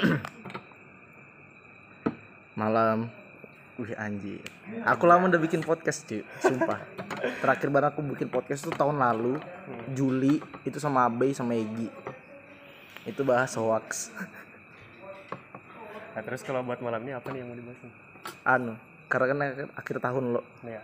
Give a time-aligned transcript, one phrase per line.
[2.60, 3.08] malam.
[3.80, 4.44] Wih anjir.
[4.84, 6.84] Aku lama udah bikin podcast cuy sumpah.
[7.40, 9.40] Terakhir banget aku bikin podcast itu tahun lalu.
[9.96, 10.44] Juli.
[10.68, 11.88] Itu sama Abe sama Egi.
[13.08, 14.12] Itu bahas hoax.
[16.10, 17.78] Nah, terus kalau buat malam ini apa nih yang mau dibahas?
[18.42, 18.74] Anu
[19.06, 19.38] karena kan
[19.78, 20.42] akhir- tahun lo.
[20.66, 20.82] Ya.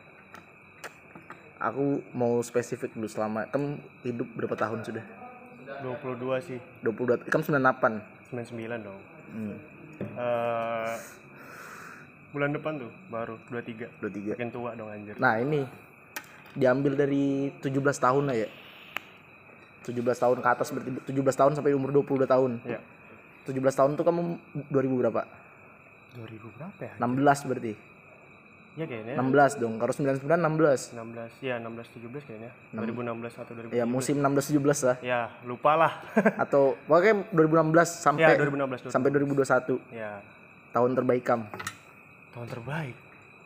[1.58, 5.02] aku mau spesifik dulu selama kan hidup berapa tahun sudah?
[5.82, 9.00] 22 sih, 22 kan 98 99 dong.
[9.32, 9.56] hmm,
[10.16, 10.94] Eh
[12.36, 13.88] bulan depan tuh baru 23.
[14.02, 15.16] 23 Makin tua dong anjir.
[15.16, 15.64] Nah ini
[16.52, 18.48] diambil dari 17 tahun lah ya
[19.84, 22.80] 17 tahun ke atas berarti 17 tahun sampai umur 22 tahun Ya.
[23.46, 24.20] 17 tahun tuh kamu
[24.72, 25.22] 2000 berapa?
[26.18, 26.92] 2000 berapa ya?
[26.98, 27.72] 16 berarti
[28.76, 29.16] Ya kayaknya.
[29.16, 29.80] 16 dong.
[29.80, 32.50] Kalau 99 16 16 ya 16 17 kayaknya.
[32.76, 34.96] 2016 atau 2017 ya musim 16 17 lah.
[35.00, 35.92] Ya lupa lah.
[36.44, 40.20] Atau pokoknya 2016 sampai ya 2016 sampai 2021 ya
[40.76, 41.48] tahun terbaik kam
[42.36, 42.96] tahun terbaik?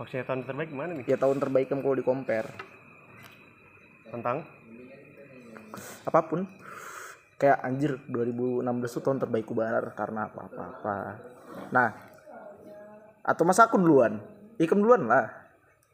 [0.03, 1.05] Maksudnya tahun terbaik gimana nih?
[1.07, 2.51] Ya tahun terbaik kam kalau di compare
[4.11, 4.43] tentang?
[6.11, 6.43] Apa pun.
[7.39, 8.67] Kayak anjir 2016
[8.99, 10.97] tuh tahun terbaikku banar karena apa apa apa
[11.73, 11.89] nah
[13.25, 14.21] atau masa aku duluan
[14.61, 15.33] ikam duluan lah.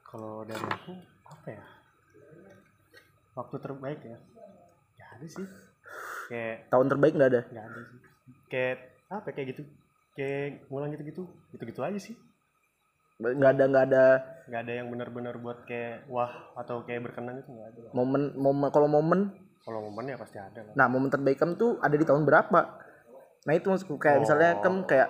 [0.03, 0.93] Kalau dari aku
[1.31, 1.65] apa ya?
[3.39, 4.19] Waktu terbaik ya?
[4.99, 5.47] Ya ada sih.
[6.27, 7.43] Kayak tahun terbaik nggak ada?
[7.47, 7.99] Nggak ada sih.
[8.51, 9.63] Kayak apa ya, kayak gitu.
[10.19, 11.23] Kayak ngulang gitu gitu
[11.55, 12.19] gitu gitu aja sih.
[13.23, 14.05] Nggak ada nggak ada
[14.47, 17.81] nggak ada yang benar-benar buat kayak wah atau kayak berkenan itu nggak ada.
[17.95, 19.31] momen momen kalau momen?
[19.67, 20.75] Kalau momen ya pasti ada lah.
[20.75, 22.61] Nah momen terbaik kamu tuh ada di tahun berapa?
[23.47, 23.99] Nah itu maksudku.
[23.99, 25.09] Kayak misalnya kamu kayak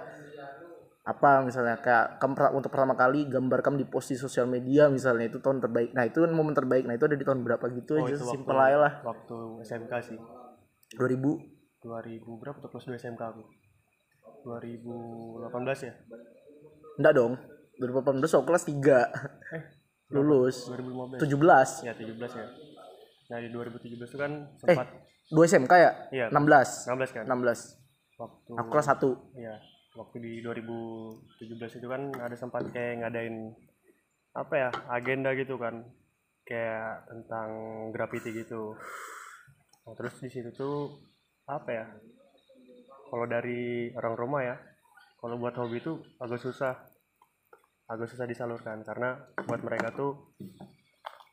[1.06, 5.30] apa misalnya kayak kamu untuk pertama kali gambar kamu di post di sosial media misalnya
[5.30, 5.94] itu tahun terbaik.
[5.94, 6.82] Nah itu kan momen terbaik.
[6.82, 8.92] Nah itu ada di tahun berapa gitu Oh, aja simpel aja lah.
[9.06, 10.18] waktu SMK sih.
[10.98, 11.14] 2000
[11.78, 13.42] 2000 berapa tuh kelas 2 SMK aku?
[14.42, 15.94] 2018 ya?
[16.98, 17.32] Enggak dong.
[17.78, 19.62] 2018 aku kelas 3 eh
[20.14, 20.66] lulus.
[20.66, 22.46] 2015 17 ya 17 ya.
[23.26, 24.86] Nah di 2017 itu kan eh sempat
[25.30, 25.90] 2 SMK ya?
[26.10, 26.26] Iya.
[26.34, 27.24] 16 16 kan?
[27.30, 29.54] 16 waktu aku kelas 1 ya
[29.96, 33.56] waktu di 2017 itu kan ada sempat kayak ngadain
[34.36, 35.82] apa ya agenda gitu kan.
[36.46, 37.48] Kayak tentang
[37.90, 38.78] graffiti gitu.
[39.88, 40.94] Nah, terus di situ tuh
[41.48, 41.86] apa ya
[43.10, 44.56] kalau dari orang Roma ya
[45.18, 46.76] kalau buat hobi itu agak susah.
[47.86, 49.14] Agak susah disalurkan karena
[49.46, 50.34] buat mereka tuh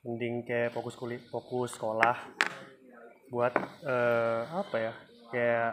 [0.03, 2.13] mending kayak fokus kulit fokus sekolah
[3.31, 3.55] buat
[3.87, 4.93] eh, apa ya
[5.31, 5.71] kayak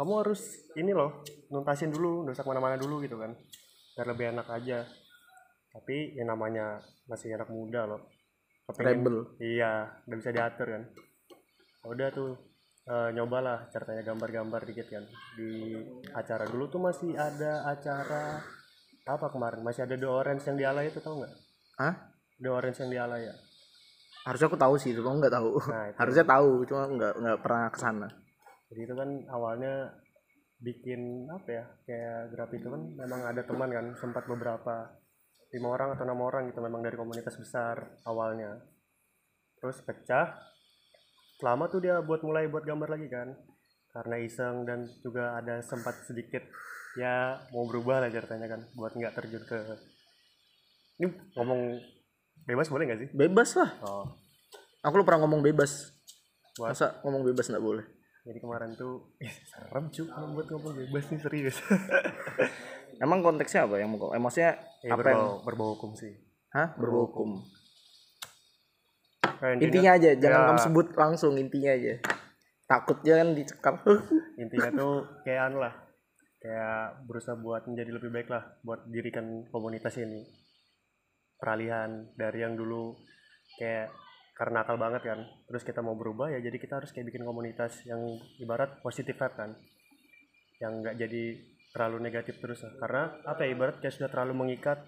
[0.00, 1.20] kamu harus ini loh
[1.52, 3.36] nuntasin dulu nggak usah ke mana-mana dulu gitu kan.
[3.92, 4.88] Biar lebih enak aja.
[5.76, 8.08] Tapi yang namanya masih anak muda loh.
[8.64, 9.16] Kepengen- rebel.
[9.36, 10.82] Iya udah bisa diatur kan.
[11.84, 12.32] Udah tuh
[12.88, 15.04] eh, nyobalah ceritanya gambar-gambar dikit kan.
[15.36, 15.76] Di
[16.16, 18.40] acara dulu tuh masih ada acara
[19.04, 19.60] apa kemarin?
[19.60, 21.34] Masih ada The Orange yang di Alay itu tau nggak?
[21.76, 21.94] Hah?
[22.40, 23.36] The Orange yang di Alay ya?
[24.24, 25.60] Harusnya aku tahu sih cuma nggak tahu.
[25.68, 25.96] Nah, itu.
[26.00, 28.08] harusnya tahu cuma nggak nggak pernah ke sana
[28.70, 29.90] jadi itu kan awalnya
[30.62, 34.94] bikin apa ya kayak grafik itu kan memang ada teman kan sempat beberapa
[35.50, 38.62] lima orang atau enam orang gitu memang dari komunitas besar awalnya.
[39.58, 40.38] Terus pecah
[41.42, 43.34] lama tuh dia buat mulai buat gambar lagi kan.
[43.90, 46.46] Karena iseng dan juga ada sempat sedikit
[46.94, 49.58] ya mau berubah lah ceritanya kan buat nggak terjun ke
[51.02, 51.74] ini ngomong
[52.46, 53.08] bebas boleh nggak sih?
[53.10, 53.70] Bebas lah.
[53.82, 54.06] Oh.
[54.86, 55.90] Aku lu pernah ngomong bebas.
[56.54, 60.74] Buat- masa ngomong bebas nggak boleh jadi kemarin tuh eh, serem cuy kalau buat ngomong
[60.76, 61.56] bebas nih serius
[63.04, 66.12] emang konteksnya apa yang mau eh, maksudnya Ya, apa yang berbau, berbau hukum sih.
[66.52, 67.44] hah berhukum
[69.40, 70.46] Nah, intinya, intinya aja jangan ya.
[70.52, 71.94] kamu sebut langsung intinya aja
[72.70, 73.74] takutnya kan dicekam
[74.42, 74.94] intinya tuh
[75.26, 75.74] kayak anu lah.
[76.40, 80.24] Kayak berusaha buat menjadi lebih baik lah buat dirikan komunitas ini.
[81.36, 82.96] Peralihan dari yang dulu
[83.60, 83.92] kayak
[84.40, 85.20] karena akal banget kan.
[85.44, 88.00] Terus kita mau berubah ya jadi kita harus kayak bikin komunitas yang
[88.40, 89.52] ibarat positif vibe kan.
[90.56, 91.22] Yang nggak jadi
[91.76, 92.72] terlalu negatif terus lah.
[92.80, 94.80] Karena apa ya ibarat kayak sudah terlalu mengikat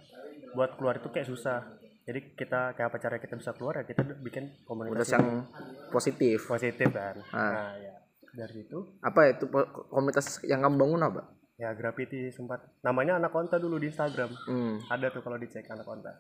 [0.56, 1.69] buat keluar itu kayak susah.
[2.09, 5.47] Jadi kita kayak apa cara kita bisa keluar ya kita bikin komunitas komunitas yang
[5.93, 7.53] positif positif kan Ah.
[7.55, 7.94] nah ya
[8.35, 9.47] dari itu apa itu
[9.87, 11.23] komunitas yang kamu bangun apa
[11.61, 14.91] ya graffiti sempat namanya anak konta dulu di Instagram hmm.
[14.91, 16.11] ada tuh kalau dicek anak konta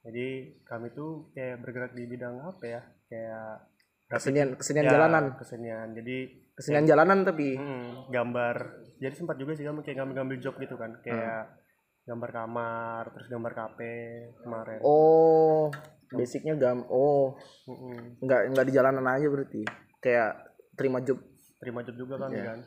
[0.00, 0.26] jadi
[0.64, 2.80] kami tuh kayak bergerak di bidang apa ya?
[3.06, 3.68] Kayak
[4.08, 5.24] kesenian kesenian ya, jalanan.
[5.36, 5.88] kesenian.
[5.92, 6.16] Jadi
[6.56, 7.54] kesenian jalanan tapi.
[7.56, 8.56] Hmm, gambar.
[8.96, 10.96] Jadi sempat juga sih kami kayak ngambil-ngambil job gitu kan?
[11.04, 11.60] Kayak
[12.08, 13.94] gambar kamar terus gambar kafe
[14.40, 14.80] kemarin.
[14.82, 15.68] Oh
[16.10, 17.38] basicnya gam oh.
[17.70, 18.18] Mm-mm.
[18.18, 19.62] nggak nggak di jalanan aja berarti?
[20.02, 20.32] Kayak
[20.74, 21.20] terima job.
[21.60, 22.56] Terima job juga kami Iya.
[22.56, 22.58] kan?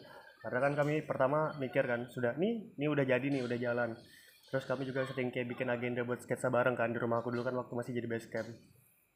[0.43, 3.89] Karena kan kami pertama mikir kan sudah nih ini udah jadi nih udah jalan
[4.53, 7.41] terus kami juga sering kayak bikin agenda buat sketsa bareng kan di rumah aku dulu
[7.41, 8.53] kan waktu masih jadi base camp.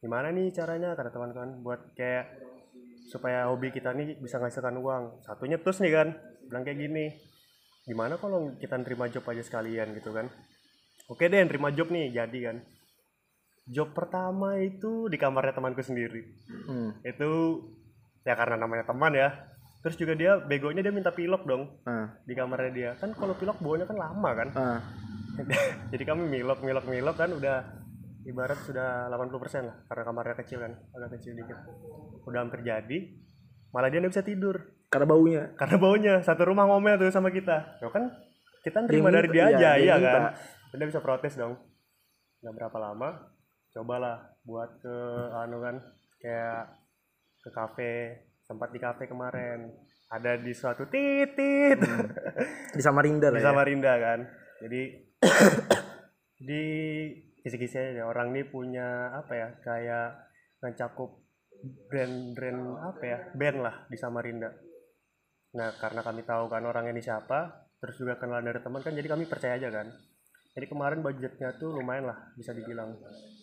[0.02, 2.42] Gimana nih caranya kata teman-teman buat kayak
[3.06, 5.22] supaya hobi kita nih bisa ngasilkan uang.
[5.22, 6.08] Satunya terus nih kan
[6.50, 7.06] bilang kayak gini
[7.86, 10.26] gimana kalau kita nerima job aja sekalian gitu kan.
[11.06, 12.58] Oke deh nerima job nih jadi kan.
[13.70, 16.26] Job pertama itu di kamarnya temanku sendiri.
[16.66, 16.98] Hmm.
[17.06, 17.62] itu
[18.26, 19.30] ya karena namanya teman ya.
[19.86, 22.10] Terus juga dia begonya dia minta pilok dong Ah.
[22.26, 22.92] di kamarnya dia.
[22.98, 24.50] Kan kalau pilok baunya kan lama kan.
[24.58, 24.82] Ah.
[25.94, 27.58] jadi kami milok milok milok kan udah
[28.28, 31.58] ibarat sudah 80% lah karena kamarnya kecil kan agak kecil dikit.
[32.28, 33.00] Udah hampir jadi
[33.72, 34.60] malah dia nggak bisa tidur.
[34.88, 35.44] Karena baunya.
[35.60, 37.80] karena baunya satu rumah ngomel tuh sama kita.
[37.80, 38.12] Ya kan
[38.64, 40.12] kita terima dari dia iya, aja iya minta.
[40.12, 40.24] kan?
[40.76, 41.56] Dia bisa protes dong.
[42.44, 43.10] Nggak berapa lama
[43.72, 44.96] cobalah buat ke
[45.44, 45.76] anu kan
[46.18, 46.82] kayak
[47.44, 47.94] ke kafe
[48.44, 49.72] sempat di kafe kemarin.
[50.08, 51.84] Ada di suatu titit
[52.80, 53.52] Di Samarinda lah di ya.
[53.52, 54.20] Samarinda kan.
[54.64, 55.07] Jadi
[56.38, 56.64] di
[57.42, 60.10] kisi-kisi aja orang ini punya apa ya kayak
[60.62, 61.26] mencakup
[61.90, 64.52] brand-brand apa ya band lah di Samarinda
[65.56, 69.08] nah karena kami tahu kan orangnya ini siapa terus juga kenalan dari teman kan jadi
[69.08, 69.90] kami percaya aja kan
[70.54, 72.94] jadi kemarin budgetnya tuh lumayan lah bisa dibilang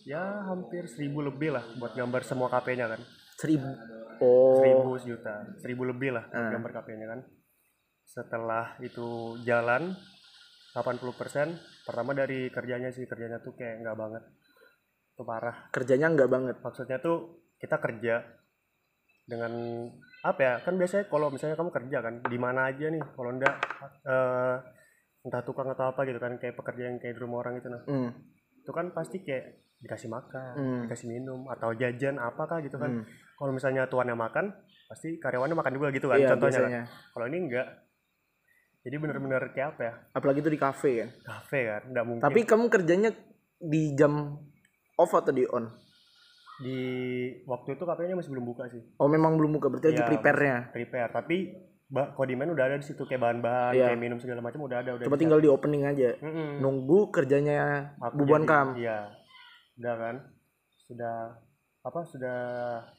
[0.05, 3.01] ya hampir seribu lebih lah buat gambar semua KP-nya kan
[3.35, 3.67] Seribu.
[4.23, 4.55] Oh.
[4.63, 6.51] seribu sejuta seribu lebih lah buat Ah.
[6.55, 7.19] gambar KP-nya kan
[8.05, 9.91] setelah itu jalan
[10.75, 14.23] 80% pertama dari kerjanya sih kerjanya tuh kayak nggak banget
[15.09, 16.55] itu parah Kerjanya enggak banget.
[16.59, 17.17] maksudnya tuh
[17.55, 18.19] kita kerja
[19.25, 19.51] dengan
[20.21, 23.55] apa ya kan biasanya kalau misalnya kamu kerja kan di mana aja nih kalau enggak
[24.03, 24.55] eh,
[25.23, 27.81] entah tukang atau apa gitu kan kayak pekerja yang kayak di rumah orang itu nah
[27.81, 28.11] Hmm.
[28.55, 29.45] itu kan pasti kayak
[29.77, 30.81] dikasih makan Hmm.
[30.83, 33.03] dikasih minum atau jajan apakah gitu kan Hmm.
[33.33, 34.51] kalau misalnya tuannya makan
[34.85, 36.85] pasti karyawannya makan juga gitu kan Iya, contohnya kan.
[37.11, 37.67] kalau ini enggak
[38.85, 41.09] jadi bener-bener kayak apa ya Apalagi itu di kafe kan.
[41.19, 43.09] kafe kan nggak mungkin Tapi kamu kerjanya
[43.57, 44.37] di jam
[44.95, 45.65] off atau di on?
[46.57, 46.79] di
[47.43, 50.57] waktu itu kafenya masih belum buka sih Oh memang belum buka berarti lagi Iya, prepare-nya.
[50.69, 51.37] prepare tapi
[52.13, 53.85] kondimen udah ada di situ kayak bahan-bahan Iya.
[53.89, 55.21] kayak minum segala macam udah ada udah Cuma bisa.
[55.21, 56.15] tinggal di opening aja.
[56.17, 56.57] Mm-mm.
[56.57, 58.67] Nunggu kerjanya Aku Bubuan jadi- Kam.
[58.75, 59.11] iya
[59.75, 60.15] udah kan
[60.81, 61.15] sudah
[61.83, 62.37] apa sudah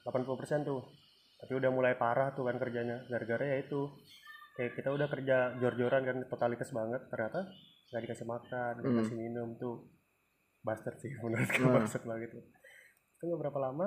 [0.04, 0.84] 80% tuh
[1.36, 3.88] tapi udah mulai parah tuh kan kerjanya gara-gara ya itu
[4.56, 7.44] kayak kita udah kerja jor-joran kan totalitas banget ternyata
[7.86, 8.96] nggak dikasih makan nggak Hmm.
[8.98, 9.76] dikasih minum tuh
[10.60, 11.76] bastard sih menurutku Hmm.
[11.76, 12.44] bastard banget tuh
[13.12, 13.86] itu nggak berapa lama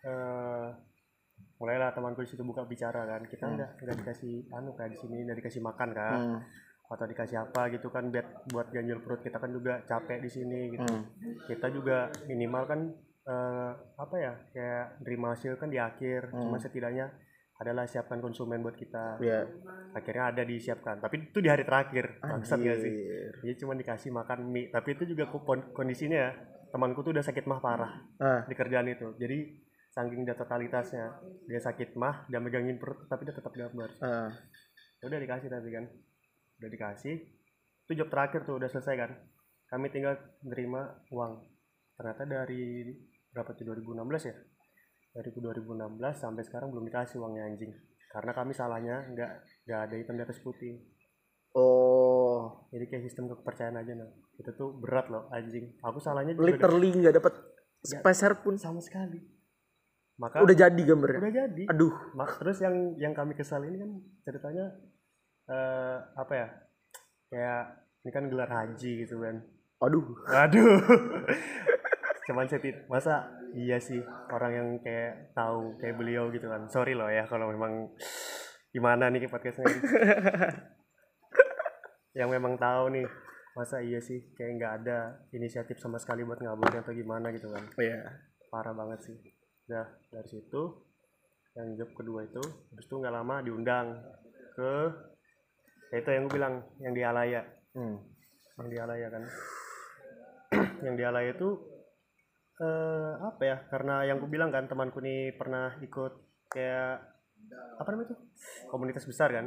[0.00, 0.68] eh
[1.54, 3.54] mulailah temanku di situ buka bicara kan kita Hmm.
[3.54, 6.40] nggak nggak dikasih anu kayak di sini nggak dikasih makan kan Hmm.
[6.88, 10.60] atau dikasih apa gitu kan buat buat ganjil perut kita kan juga capek di sini
[10.72, 11.04] gitu Hmm.
[11.44, 12.80] kita juga minimal kan
[13.28, 16.48] eh, apa ya kayak terima hasil kan di akhir Hmm.
[16.48, 17.12] cuma setidaknya
[17.58, 19.18] adalah siapkan konsumen buat kita.
[19.20, 19.42] Ya.
[19.88, 21.00] akhirnya ada disiapkan.
[21.00, 22.92] Tapi itu di hari terakhir bangsat gak sih
[23.40, 24.68] jadi cuma dikasih makan mie.
[24.68, 26.30] Tapi itu juga kupon- kondisinya ya
[26.68, 29.16] temanku tuh udah sakit mah parah Ah, di kerjaan itu.
[29.16, 31.16] Jadi saking dia totalitasnya
[31.48, 33.90] dia sakit mah dia megangin perut tapi dia tetap gambar.
[33.98, 34.30] Ah.
[35.00, 35.84] Ya udah dikasih tapi kan.
[36.58, 37.16] Udah dikasih.
[37.88, 39.10] Itu job terakhir tuh udah selesai kan.
[39.66, 40.14] Kami tinggal
[40.44, 41.42] nerima uang.
[41.96, 42.92] Ternyata dari
[43.28, 44.34] berapa tuh 2016 ya
[45.18, 45.74] dari 2016
[46.14, 47.74] sampai sekarang belum dikasih uangnya anjing.
[48.08, 49.30] Karena kami salahnya nggak
[49.66, 50.78] nggak ada hitam di atas putih
[51.50, 54.06] Oh, jadi kayak sistem kepercayaan aja nah
[54.36, 55.74] itu tuh berat loh anjing.
[55.82, 57.34] Aku salahnya juga literally nggak dapat
[57.82, 58.54] sepeser pun.
[58.54, 59.18] sama sekali.
[60.16, 61.18] Maka Udah jadi gambarnya.
[61.18, 61.62] udah jadi.
[61.66, 61.94] Aduh.
[62.14, 63.90] Mak- terus yang yang kami kesal ini kan
[64.22, 64.70] ceritanya
[65.48, 66.48] eh apa ya?
[67.28, 67.62] Kayak
[68.04, 69.36] ini kan gelar haji gitu kan
[69.78, 70.04] Aduh.
[70.28, 70.80] aduh
[72.28, 72.60] cuman saya
[72.92, 76.68] masa iya sih orang yang kayak tahu kayak beliau gitu kan.
[76.68, 77.88] Sorry loh ya kalau memang
[78.68, 79.64] gimana nih podcastnya
[82.20, 83.08] yang memang tahu nih
[83.56, 87.64] masa iya sih kayak nggak ada inisiatif sama sekali buat ngabarin atau gimana gitu kan.
[87.64, 87.96] Oh ya.
[88.52, 89.16] parah banget sih.
[89.72, 90.62] Nah dari situ
[91.56, 94.04] yang job kedua itu habis itu nggak lama diundang
[94.52, 94.72] ke
[95.90, 96.54] ya itu yang gue bilang
[96.84, 97.42] yang di Alaya.
[97.72, 97.96] Hmm.
[98.60, 99.24] yang di Alaya kan.
[100.84, 101.77] Yang di Alaya itu
[102.58, 106.12] eh, apa ya karena yang gue bilang kan temanku nih pernah ikut
[106.48, 106.98] kayak
[107.76, 108.16] apa namanya itu
[108.66, 109.46] komunitas besar kan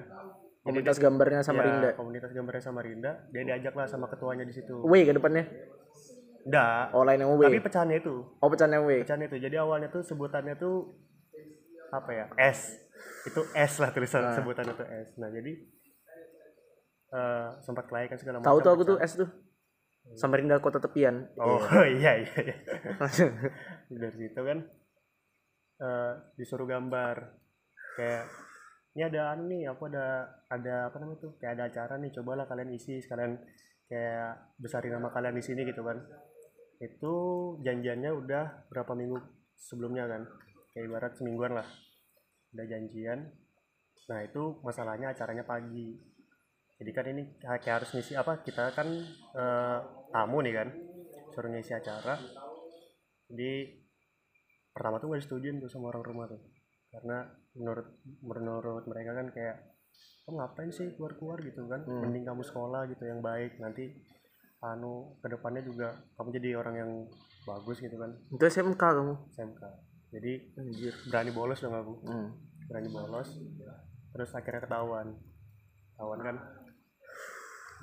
[0.62, 1.90] Jadi Komunitas gambarnya sama ya, Rinda.
[1.96, 5.50] komunitas gambarnya sama Rinda dia diajak lah sama ketuanya di situ W ke depannya.
[6.42, 7.42] enggak Oh, lain yang W.
[7.44, 8.90] tapi pecahannya itu Oh, pecahannya W.
[9.02, 11.02] pecahan itu jadi awalnya tuh sebutannya tuh
[11.90, 12.78] apa ya S
[13.26, 14.34] itu S lah tulisan Ah.
[14.34, 15.52] sebutannya tuh S nah jadi
[17.12, 19.30] eh, sempat kelayakan segala macam Tahu tuh aku tuh S tuh.
[20.16, 21.28] Samarinda kota tepian.
[21.40, 22.20] oh iya.
[22.24, 22.56] iya, iya.
[24.02, 24.60] dari situ kan
[25.80, 27.40] eh, disuruh gambar.
[27.96, 28.26] Kayak
[28.96, 30.08] ini ada anu nih apa ada
[30.52, 33.40] ada apa namanya tuh kayak ada acara nih cobalah kalian isi sekalian
[33.88, 36.00] kayak besarin nama kalian di sini gitu kan.
[36.82, 37.14] Itu
[37.64, 39.20] janjiannya udah berapa minggu
[39.56, 40.28] sebelumnya kan
[40.76, 41.68] kayak ibarat semingguan lah.
[42.52, 43.32] Udah janjian.
[44.12, 46.11] Nah itu masalahnya acaranya pagi
[46.82, 48.90] jadi kan ini kayak harus ngisi apa kita kan
[49.38, 50.68] eh, tamu nih kan
[51.30, 52.18] suruh ngisi acara.
[53.30, 53.70] Jadi
[54.74, 56.42] pertama tuh gak disetujuin tuh sama orang rumah tuh.
[56.90, 57.88] Karena menurut
[58.26, 59.58] menurut mereka kan kayak
[60.26, 61.86] kamu ngapain sih keluar keluar gitu kan.
[61.86, 62.02] Hmm.
[62.02, 64.02] mending kamu sekolah gitu yang baik nanti
[64.66, 66.92] anu ke depannya juga kamu jadi orang yang
[67.46, 68.10] bagus gitu kan.
[68.34, 69.14] Itu SMK kamu?
[69.38, 69.62] SMK
[70.12, 70.94] jadi anjir.
[71.14, 71.94] berani bolos dong aku.
[72.10, 72.28] Hmm.
[72.66, 73.30] berani bolos
[74.18, 75.14] terus akhirnya ketahuan.
[75.94, 76.36] Ketahuan kan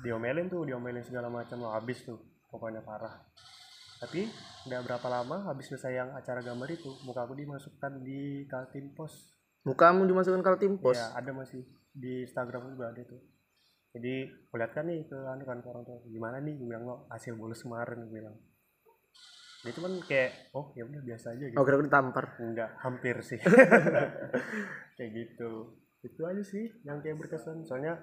[0.03, 3.19] diomelin tuh diomelin segala macam lo habis tuh pokoknya parah.
[3.99, 4.23] Tapi
[4.67, 9.39] nggak berapa lama habis selesai yang acara gambar itu muka aku dimasukkan di Kaltim Pos.
[9.67, 10.95] Mukamu dimasukkan ke tim pos?
[10.95, 13.19] Ya ada masih di Instagram juga ada tuh.
[13.91, 16.55] Jadi aku lihat kan nih ke anu kan ke orang tua gimana nih?
[16.55, 18.35] Gue bilang lo hasil bolos kemarin gue bilang.
[19.59, 21.57] Dia cuman kayak oh ya udah biasa aja gitu.
[21.59, 22.39] Oh kira ditampar?
[22.39, 23.39] Enggak hampir sih.
[24.95, 25.75] Kayak gitu.
[25.99, 27.67] Itu aja sih yang kayak berkesan.
[27.67, 27.99] Soalnya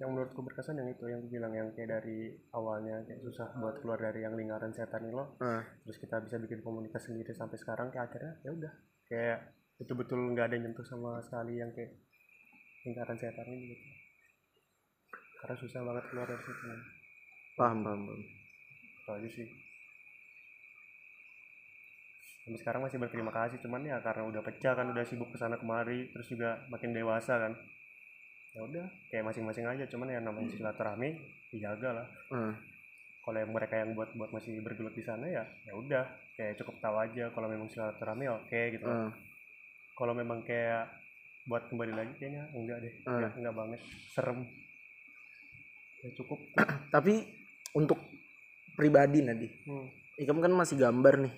[0.00, 4.00] yang menurutku berkesan yang itu yang bilang yang kayak dari awalnya kayak susah buat keluar
[4.00, 5.36] dari yang lingkaran setan ini loh.
[5.44, 8.72] Nah, terus kita bisa bikin komunitas sendiri sampai sekarang kayak akhirnya ya udah
[9.04, 9.38] kayak
[9.76, 12.00] betul-betul nggak ada yang nyentuh sama sekali yang kayak
[12.88, 13.86] lingkaran setan ini gitu.
[15.44, 16.64] Karena susah banget keluar dari situ
[17.60, 18.20] paham paham paham.
[19.04, 19.48] Itu aja sih.
[22.40, 25.60] Sampai sekarang masih berterima kasih cuman ya karena udah pecah kan udah sibuk ke sana
[25.60, 27.52] kemari terus juga makin dewasa kan
[28.50, 29.84] ya udah kayak masing-masing aja.
[29.86, 31.08] Cuman ya namanya silaturahmi
[31.50, 32.08] dijaga lah.
[32.30, 32.54] Hmm.
[33.20, 36.04] kalau yang mereka yang buat buat masih bergelut di sana ya ya udah.
[36.34, 38.86] Kayak cukup tahu aja kalau memang silaturahmi oke gitu.
[38.88, 39.12] Hmm.
[39.94, 40.88] kalau memang kayak
[41.44, 42.94] buat kembali lagi kayaknya enggak deh.
[43.04, 43.16] Hmm.
[43.20, 43.80] enggak, enggak banget.
[44.10, 44.40] Serem.
[46.00, 46.38] Ya cukup.
[46.94, 47.12] Tapi
[47.76, 47.98] untuk
[48.74, 49.48] pribadi Nadi.
[49.68, 49.86] Hmm.
[50.16, 51.34] Ikam kan masih gambar nih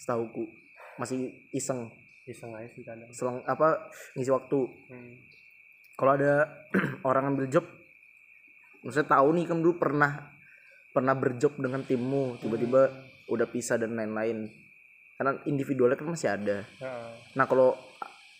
[0.00, 0.48] setauku.
[0.96, 1.92] Masih iseng.
[2.24, 3.10] Iseng aja sih kadang.
[3.12, 4.60] Selang apa ngisi waktu.
[4.88, 5.12] Hmm.
[6.02, 6.50] Kalau ada
[7.08, 7.62] orang ambil job
[8.82, 10.34] maksudnya tahu nih kamu dulu pernah
[10.90, 12.90] pernah berjob dengan timmu tiba-tiba
[13.30, 14.50] udah pisah dan lain-lain.
[15.16, 16.66] Karena individualnya kan masih ada.
[16.82, 16.92] Ya,
[17.38, 17.78] nah kalau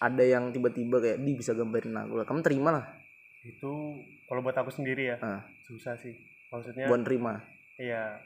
[0.02, 2.84] ada yang tiba-tiba kayak di bisa gambarin aku lah kamu terima lah.
[3.46, 5.40] Itu kalau buat aku sendiri ya Ah.
[5.64, 6.12] susah sih.
[6.50, 7.40] Maksudnya buat terima.
[7.78, 8.18] Iya.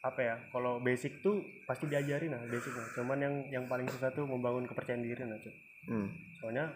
[0.00, 4.24] Apa ya kalau basic tuh pasti diajarin lah basicnya cuman yang yang paling susah tuh
[4.24, 5.52] membangun kepercayaan diri nah Cuk.
[5.92, 6.08] hmm.
[6.40, 6.72] soalnya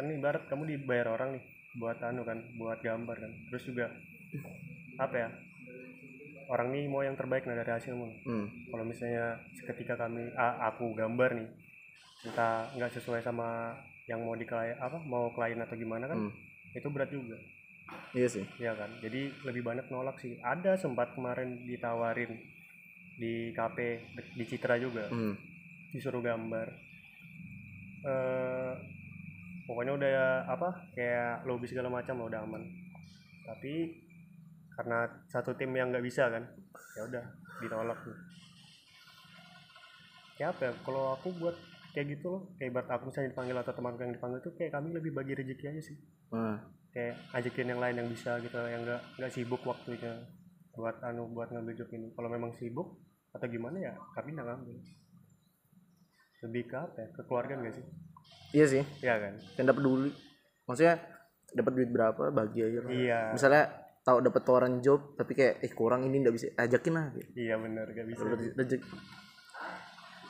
[0.00, 3.32] kan ibarat kamu dibayar orang nih buat anu kan buat gambar kan.
[3.48, 3.86] Terus juga
[4.96, 5.28] apa ya
[6.48, 8.08] orang nih mau yang terbaik nah dari hasilmu.
[8.24, 8.46] Hmm.
[8.66, 11.48] kalau misalnya ketika kami a- aku gambar nih
[12.22, 16.32] entah nggak sesuai sama yang mau di apa mau klien atau gimana kan Hmm.
[16.72, 17.36] itu berat juga.
[18.10, 18.44] Iya sih.
[18.56, 18.90] Ya kan?
[18.98, 20.38] Jadi lebih banyak nolak sih.
[20.40, 22.34] Ada sempat kemarin ditawarin
[23.14, 23.78] di KP
[24.10, 25.06] di- di Citra juga.
[25.06, 25.36] Hmm.
[25.90, 26.70] disuruh gambar.
[28.00, 28.72] Eh
[29.70, 30.18] pokoknya udah
[30.50, 32.62] apa kayak lobby segala macam lah udah aman.
[33.46, 34.02] Tapi
[34.74, 36.42] karena satu tim yang nggak bisa kan
[36.98, 37.24] ya udah
[37.62, 38.18] ditolak tuh.
[40.34, 41.54] Kayak apa ya kalau aku buat
[41.94, 44.90] kayak gitu loh kayak ibarat aku misalnya dipanggil atau temanku yang dipanggil tuh kayak kami
[44.90, 45.98] lebih bagi rezeki aja sih.
[46.34, 46.58] Nah,
[46.90, 50.18] kayak ajakin yang lain yang bisa gitu yang nggak nggak sibuk waktunya
[50.74, 52.10] buat anu buat ngambil job ini.
[52.10, 52.98] Kalau memang sibuk
[53.30, 54.76] atau gimana ya kami nggak ngambil.
[56.42, 58.09] Lebih ke apa ya ke keluarga nggak sih
[58.50, 60.08] iya sih Iya kan yang dapat dulu
[60.64, 60.94] maksudnya
[61.50, 63.64] dapat duit berapa bagi aja lah iya misalnya
[64.00, 67.30] tahu dapat tawaran job tapi kayak eh kurang ini nggak bisa ajakin lah gitu.
[67.36, 68.22] iya benar gak bisa
[68.56, 68.86] rezeki.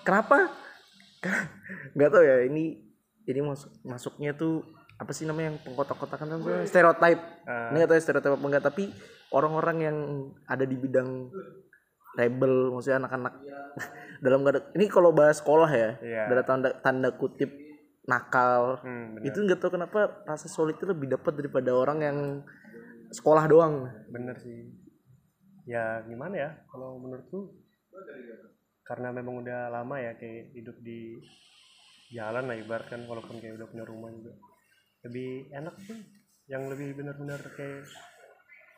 [0.02, 0.48] kenapa
[1.94, 2.80] nggak tahu ya ini
[3.22, 4.64] ini masuk masuknya tuh
[4.96, 7.72] apa sih namanya yang pengkotak-kotakan kan tuh stereotype Ah.
[7.72, 8.84] ini nggak tahu ya stereotype apa enggak tapi
[9.30, 9.96] orang-orang yang
[10.44, 11.30] ada di bidang
[12.12, 13.34] rebel maksudnya anak-anak
[14.24, 16.22] dalam nggak ada ini kalau bahas sekolah ya Iya.
[16.28, 17.48] ada tanda tanda kutip
[18.08, 18.80] nakal.
[18.80, 22.18] Hmm, bener itu nggak tahu kenapa rasa solid itu lebih dapat daripada orang yang
[23.12, 23.90] sekolah doang.
[24.08, 24.72] Bener sih.
[25.68, 26.50] Ya gimana ya?
[26.70, 27.60] Kalau menurutku
[28.86, 31.20] karena memang udah lama ya kayak hidup di
[32.10, 34.34] jalan lah ibarat kan walaupun kayak udah punya rumah juga.
[35.06, 36.00] Lebih enak sih.
[36.50, 37.86] Yang lebih benar-benar kayak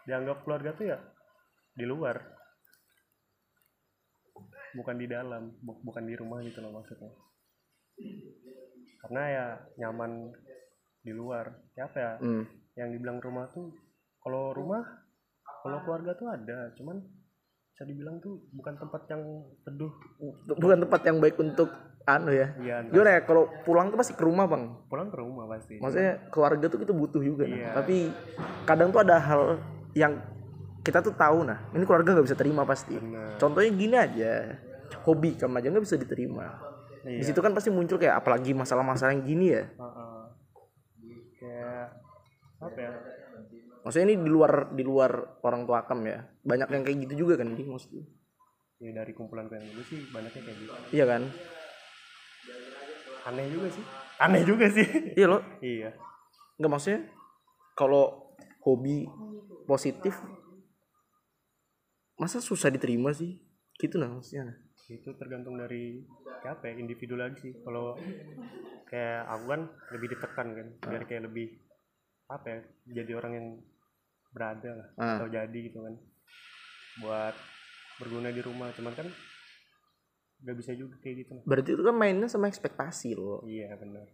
[0.04, 0.98] dianggap keluarga tuh ya
[1.72, 2.18] di luar.
[4.72, 7.12] Bukan di dalam bu- bukan di rumah gitu loh maksudnya
[9.02, 9.46] karena ya
[9.82, 10.30] nyaman
[11.02, 11.50] di luar.
[11.74, 12.12] Ya apa ya?
[12.22, 12.46] Hmm.
[12.72, 13.68] yang dibilang rumah tuh
[14.24, 14.80] kalau rumah
[15.60, 16.72] kalau keluarga tuh ada.
[16.78, 17.04] Cuman
[17.72, 19.22] bisa dibilang tuh bukan tempat yang
[19.64, 19.92] teduh
[20.56, 21.68] bukan tempat yang baik untuk
[22.08, 22.54] anu ya.
[22.62, 24.64] Iya gimana ya kalau pulang tuh pasti ke rumah bang?
[24.88, 25.76] Pulang ke rumah pasti.
[25.82, 27.44] Maksudnya keluarga tuh kita butuh juga.
[27.44, 27.52] Nah.
[27.52, 27.68] Iya.
[27.76, 27.96] tapi
[28.64, 29.42] kadang tuh ada hal
[29.92, 30.16] yang
[30.82, 32.96] kita tuh tahu nah ini keluarga nggak bisa terima pasti.
[32.98, 33.38] Bener.
[33.38, 34.32] contohnya gini aja
[35.06, 36.71] hobi kamu aja nggak bisa diterima
[37.02, 39.64] di iya situ kan pasti muncul kayak apalagi masalah-masalah yang gini ya.
[39.66, 40.22] Heeh.
[41.42, 41.86] kayak
[42.62, 42.92] apa ya?
[43.82, 46.22] Maksudnya ini di luar di luar orang tua akam ya.
[46.46, 48.06] Banyak yang kayak gitu juga kan di maksudnya?
[48.78, 50.72] Ya dari kumpulan yang dulu sih banyaknya kayak gitu.
[50.94, 51.22] Iya kan?
[53.26, 53.84] Aneh juga sih.
[54.22, 54.86] Aneh juga sih.
[55.18, 55.90] Iya loh iya.
[56.62, 57.00] Nggak maksudnya
[57.74, 59.10] kalau hobi
[59.66, 60.14] positif
[62.14, 63.42] masa susah diterima sih?
[63.82, 64.54] Gitu nah maksudnya.
[64.88, 66.02] Itu tergantung dari
[66.42, 67.54] apa ya individu lagi sih.
[67.62, 67.94] Kalau
[68.90, 69.60] kayak aku kan
[69.94, 71.48] lebih ditekan kan biar kayak lebih
[72.26, 72.58] apa ya
[73.02, 73.46] jadi orang yang
[74.32, 75.16] berada lah Ah.
[75.20, 75.94] atau jadi gitu kan.
[77.00, 77.34] Buat
[78.00, 79.08] berguna di rumah cuman kan
[80.42, 81.32] nggak bisa juga kayak gitu.
[81.46, 84.08] Berarti itu kan mainnya sama ekspektasi loh iya benar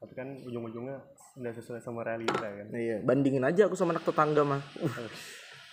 [0.00, 0.96] tapi kan ujung-ujungnya
[1.36, 2.72] nggak sesuai sama realita kan.
[2.72, 4.64] Iya bandingin aja aku sama anak tetangga mah.
[4.80, 5.08] Uh,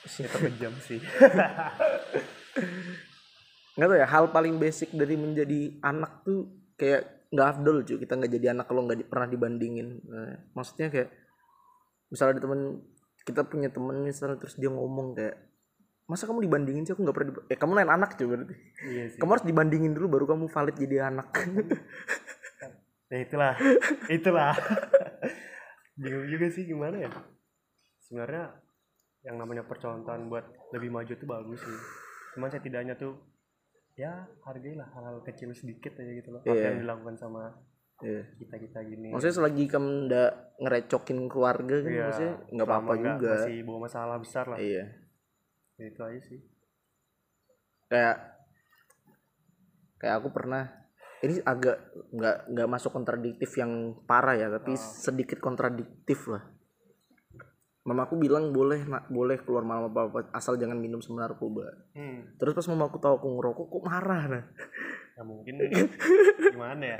[0.03, 0.99] itu kejam sih
[3.77, 7.97] nggak tahu ya hal paling basic dari menjadi anak tuh kayak nggak afdol cuy.
[8.01, 9.87] Kita nggak jadi anak kalau nggak di- pernah dibandingin.
[10.07, 11.09] Nah, maksudnya kayak
[12.09, 12.61] misalnya ada temen
[13.27, 15.35] kita punya temen misalnya terus dia ngomong kayak
[16.07, 16.95] masa kamu dibandingin sih?
[16.95, 18.55] Aku nggak pernah diba- eh kamu lain anak cuy berarti.
[18.87, 19.19] Iya sih.
[19.19, 21.27] Kamu harus dibandingin dulu baru kamu valid jadi anak.
[23.07, 23.55] Ya itulah.
[24.11, 24.51] Itulah.
[26.03, 27.11] Bingung juga sih gimana ya.
[28.03, 28.51] Sebenarnya
[29.23, 30.43] yang namanya percontohan buat
[30.75, 31.79] lebih maju tuh bagus sih
[32.37, 33.17] cuman setidaknya tuh
[33.97, 34.13] ya
[34.45, 36.41] hargailah hal-hal kecil sedikit aja gitu loh.
[36.41, 36.69] Apa Iya.
[36.69, 37.49] yang dilakukan sama
[37.97, 38.29] Iya.
[38.37, 39.09] kita kita gini.
[39.09, 43.31] Maksudnya selagi kamu nggak ngerecokin keluarga kan Iya, maksudnya nggak apa-apa juga.
[43.35, 44.59] masih bawa masalah besar lah.
[44.61, 44.85] Iya.
[45.75, 46.39] Ya itu aja sih.
[47.87, 48.17] Kayak
[49.97, 50.69] kayak aku pernah
[51.25, 51.77] ini agak
[52.13, 56.45] nggak nggak masuk kontradiktif yang parah ya tapi sedikit kontradiktif lah
[57.87, 59.07] mama aku bilang boleh nak.
[59.07, 62.35] Boleh keluar malam apa apa asal jangan minum sama narkoba hmm.
[62.35, 64.43] terus pas mama aku tahu aku ngerokok kok marah nah
[65.17, 65.55] ya mungkin.
[66.53, 66.99] Gimana ya?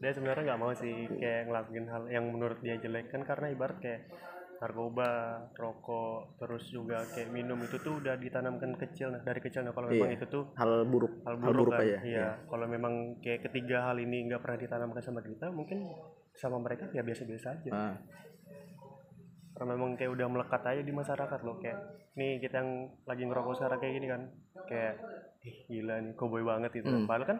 [0.00, 3.10] Dia sebenarnya nggak mau sih kayak ngelakuin hal yang menurut dia jelek.
[3.10, 4.06] Kan karena ibarat kayak
[4.60, 9.10] narkoba rokok terus juga kayak minum itu tuh udah ditanamkan kecil.
[9.10, 9.64] Nah dari kecil.
[9.66, 10.20] Nah kalau memang Iya.
[10.20, 11.12] itu tuh hal buruk.
[11.26, 11.84] Hal hal buruk, buruk kan.
[11.88, 12.28] aja iya.
[12.46, 15.88] Kalau memang kayak ketiga hal ini nggak pernah ditanamkan sama kita mungkin
[16.36, 17.70] sama mereka ya biasa-biasa aja.
[17.74, 17.96] Nah,
[19.60, 21.78] karena memang kayak udah melekat aja di masyarakat loh kayak
[22.16, 22.70] nih kita yang
[23.04, 24.22] lagi ngerokok sekarang kayak gini kan.
[24.64, 24.94] Kayak
[25.44, 27.04] ih gila nih cowboy banget itu Hmm.
[27.04, 27.38] padahal kan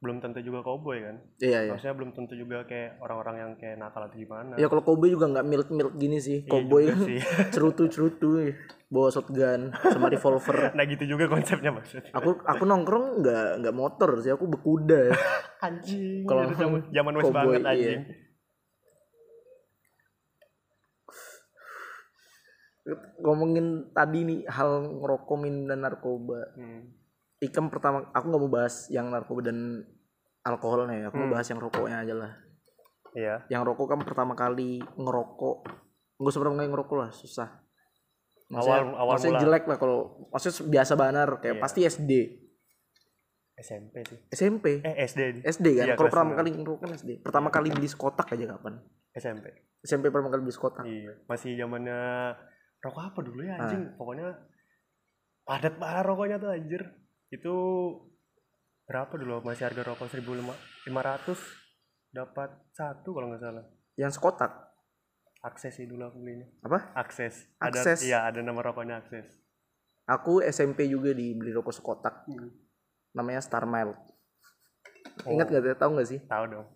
[0.00, 1.20] belum tentu juga cowboy kan.
[1.36, 1.70] Iya iya.
[1.76, 4.56] Maksudnya belum tentu juga kayak orang-orang yang kayak nakal atau gimana.
[4.56, 6.40] Ya kalau cowboy juga nggak milk milk gini sih.
[6.48, 7.20] Iya kan sih.
[7.52, 8.40] cerutu cerutu
[8.88, 10.56] bawa shotgun sama revolver.
[10.80, 12.08] Nah gitu juga konsepnya maksudnya.
[12.16, 15.12] Aku aku nongkrong nggak nggak motor sih aku berkuda.
[15.68, 18.00] Anjing Kalau zaman zaman west cowboy, banget iya.
[23.18, 26.40] Ngomongin tadi nih hal ngerokok minum dan narkoba.
[26.54, 26.96] Hmm.
[27.38, 29.80] ikam pertama aku nggak mau bahas yang narkoba dan
[30.42, 31.24] alkoholnya ya aku Hmm.
[31.24, 32.32] mau bahas yang rokoknya aja lah.
[33.10, 33.34] Iya.
[33.48, 35.56] Yang rokok kan pertama kali ngerokok.
[36.14, 37.48] Nggak usah pernah ngerokok lah susah.
[38.46, 39.42] Maksudnya, Awal- awal maksudnya mula.
[39.42, 39.98] jelek lah kalau
[40.28, 41.62] maksudnya biasa banar kayak Iya.
[41.62, 42.12] pasti SD
[43.56, 44.18] SMP sih.
[44.30, 45.86] SMP eh SD SD kan?
[45.86, 48.74] Iya, kalau pertama kali ngerokok kan SD pertama kali beli sekotak aja kapan?
[49.12, 49.46] SMP
[49.80, 50.82] SMP pertama kali beli sekotak.
[50.82, 52.00] Iya masih zamannya
[52.80, 53.68] rokok apa dulu ya Ah.
[53.68, 53.82] anjing?
[53.96, 54.26] Pokoknya
[55.44, 56.82] padat banget rokoknya tuh anjir.
[57.30, 57.54] Itu
[58.88, 59.44] berapa dulu?
[59.44, 61.38] Masih harga rokok 1500
[62.10, 63.64] dapat satu kalau nggak salah.
[63.94, 64.52] Yang sekotak?
[65.40, 66.44] Akses sih dulu aku belinya.
[66.64, 66.92] Apa?
[66.96, 67.48] Akses.
[67.56, 68.04] Akses.
[68.04, 69.40] ada iya ada nama rokoknya akses.
[70.04, 72.26] Aku SMP juga dibeli rokok sekotak.
[73.14, 73.64] Namanya Star
[75.28, 75.52] ingat Oh.
[75.52, 76.20] gak tahu nggak sih?
[76.24, 76.66] Tahu dong.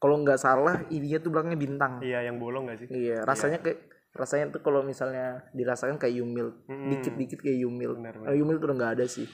[0.00, 1.92] Kalau nggak salah ininya tuh belakangnya bintang.
[2.00, 2.88] Iya yang bolong nggak sih?
[2.88, 6.90] Iya rasanya kayak rasanya tuh kalau misalnya dirasakan kayak Yumil Mm-mm.
[6.90, 7.94] dikit-dikit kayak Yumil
[8.26, 9.26] Eh, Yumil tuh udah nggak ada sih.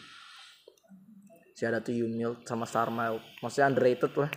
[1.52, 4.28] Si ada tuh Yumil sama Star Mild maksudnya underrated lah.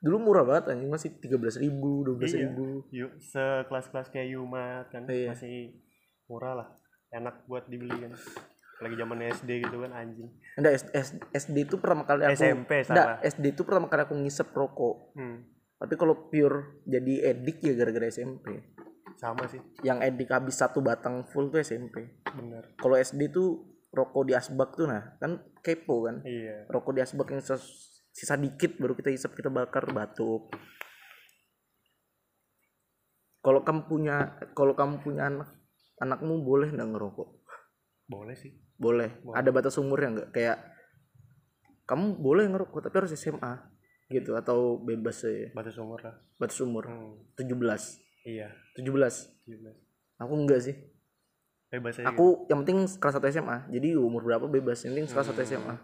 [0.00, 2.86] Dulu murah banget anjing masih tiga belas ribu dua belas ribu.
[2.88, 5.34] Yuk sekelas-kelas kayak Yumat kan Iya.
[5.34, 5.74] masih
[6.24, 6.68] murah lah.
[7.10, 8.14] Enak buat dibeli kan.
[8.80, 10.30] Lagi zaman SD gitu kan anjing.
[10.56, 10.72] Enggak,
[11.34, 13.18] SD itu pertama kali aku SMP Enggak, salah.
[13.20, 15.12] SD itu pertama kali aku ngisep rokok.
[15.12, 15.44] Hmm,
[15.76, 18.56] tapi kalau pure jadi edik ya gara-gara SMP
[19.18, 19.60] sama sih.
[19.82, 22.76] Yang edik habis satu batang full tuh SMP bener.
[22.78, 26.22] Kalau SD tuh rokok di asbak tuh nah kan kepo kan?
[26.22, 26.70] Iya.
[26.70, 30.50] Rokok di asbak yang ses- sisa dikit baru kita isap kita bakar batuk.
[33.40, 35.48] Kalau kamu punya kalau kamu punya anak
[36.00, 37.28] anakmu boleh nggak ngerokok?
[38.10, 38.52] Boleh sih.
[38.76, 39.22] Boleh.
[39.32, 40.28] Ada batas umurnya nggak?
[40.34, 40.58] Kayak
[41.88, 43.54] kamu boleh ngerokok tapi harus SMA
[44.10, 45.54] gitu atau bebas ya?
[45.54, 46.16] Batas umur lah.
[46.36, 46.84] Batas umur.
[46.90, 47.30] Hmm.
[47.38, 48.48] 17 iya.
[48.72, 48.86] 17
[49.44, 49.74] 17.
[50.16, 50.76] aku enggak sih.
[51.68, 55.28] Bebas aja aku yang penting kelas 1 SMA jadi umur berapa bebas yang penting kelas
[55.28, 55.74] 1 SMA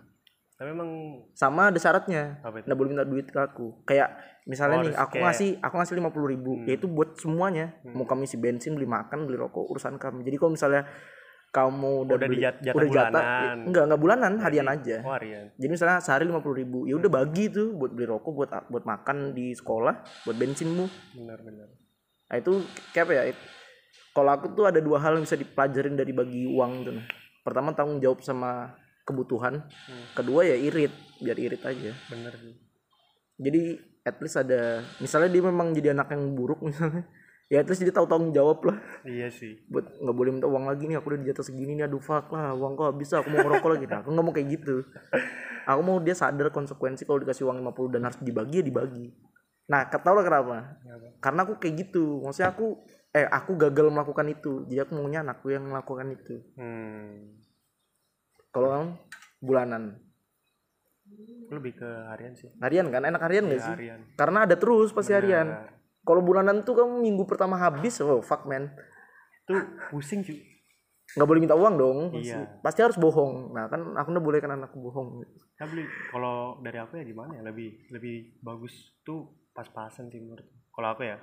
[0.57, 0.91] tapi emang
[1.31, 2.65] sama ada syaratnya apa itu?
[2.65, 3.85] nggak boleh minta duit ke aku.
[3.85, 7.13] Kayak misalnya Oh, nih aku kayak- ngasih aku ngasih lima puluh ribu ya itu buat
[7.15, 7.77] semuanya.
[7.87, 10.89] Mau kami isi bensin beli makan beli rokok urusan kami jadi kalau misalnya
[11.53, 13.57] kamu udah, Udah beli- dijat- jatah udah jatah bulanan.
[13.63, 14.97] enggak enggak bulanan harian aja.
[15.01, 15.47] Oh harian.
[15.55, 18.83] Jadi misalnya sehari lima puluh ribu ya udah bagi tuh buat beli rokok buat buat
[18.83, 19.95] makan di sekolah
[20.25, 20.85] buat bensinmu.
[21.15, 21.69] Benar benar
[22.27, 23.25] nah itu kayak apa ya?
[24.17, 27.07] Kalau aku tuh ada dua hal yang bisa dipelajarin dari bagi uang tuh nah.
[27.45, 28.75] pertama tanggung jawab sama
[29.07, 29.63] kebutuhan.
[30.13, 30.91] Kedua ya irit.
[31.23, 31.95] Biar irit aja.
[32.11, 32.55] Benar sih.
[33.39, 33.63] Jadi
[34.03, 37.07] at least ada misalnya dia memang jadi anak yang buruk misalnya.
[37.47, 38.75] Ya least dia tahu tanggung jawab lah.
[39.07, 39.63] Iya sih.
[39.71, 42.51] Buat nggak boleh minta uang lagi nih aku udah dijatah segini nih aduh fuck lah
[42.51, 43.87] uang kok habis aku mau ngerokok lagi.
[43.87, 44.75] Nah, aku nggak mau kayak gitu.
[45.71, 49.11] Aku mau dia sadar konsekuensi kalau dikasih uang 50 dan harus dibagi ya dibagi
[49.67, 50.79] nah tau lah kenapa?
[50.79, 51.07] Kenapa?
[51.19, 52.23] karena aku kayak gitu.
[52.23, 52.67] Maksudnya aku
[53.11, 54.63] eh aku gagal melakukan itu.
[54.65, 56.39] Jadi aku maunya anakku yang melakukan itu.
[56.55, 57.35] Hmm.
[58.49, 58.89] Kalau kamu
[59.41, 59.83] bulanan?
[61.47, 62.51] Lebih ke harian sih.
[62.59, 63.03] Harian kan?
[63.03, 63.75] Enak harian gak Ya, sih?
[63.75, 64.01] harian.
[64.15, 65.47] Karena ada terus pasti harian.
[65.47, 65.75] Benar.
[66.03, 68.71] kalau bulanan tuh kamu minggu pertama habis oh fuck man.
[69.43, 69.59] Tuh
[69.91, 70.39] pusing cuy
[71.07, 71.99] nggak boleh minta uang dong.
[72.13, 72.61] Pasti, Iya.
[72.61, 73.51] pasti harus bohong.
[73.51, 75.23] Nah kan aku udah boleh kan anakku bohong.
[75.57, 77.43] Beli kalau dari aku ya gimana ya?
[77.43, 78.71] Lebih lebih bagus
[79.03, 80.45] tuh pas-pasan sih menurut
[80.77, 81.17] kalau aku ya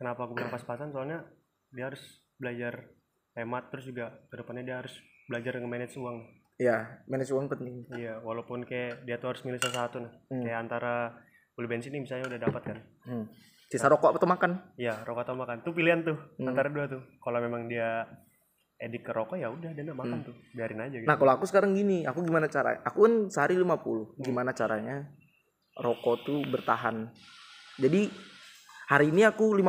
[0.00, 0.88] kenapa aku bilang pas-pasan?
[0.90, 1.22] Soalnya
[1.68, 2.00] dia harus
[2.40, 2.88] belajar
[3.36, 4.96] hemat terus juga ke depannya dia harus
[5.28, 6.18] belajar nge-manage uang.
[6.56, 7.86] Ya manage uang penting.
[7.92, 11.12] Iya walaupun kayak dia tuh harus milih salah satu nah kayak antara
[11.52, 12.78] beli bensin nih misalnya udah dapat kan.
[13.06, 13.26] Hmm.
[13.72, 14.76] sisa rokok atau makan?
[14.76, 15.64] Iya rokok atau makan.
[15.64, 17.04] Tuh pilihan tuh antara dua tuh.
[17.20, 18.04] Kalau memang dia
[18.76, 20.36] edik ke rokok ya udah dia makan tuh.
[20.52, 21.08] Biarin aja gitu.
[21.08, 22.80] nah kalau aku sekarang gini aku gimana cara?
[22.84, 25.08] Aku kan sehari 50 gimana caranya
[25.74, 27.08] rokok tuh bertahan.
[27.76, 28.08] Jadi
[28.86, 29.64] hari ini aku 50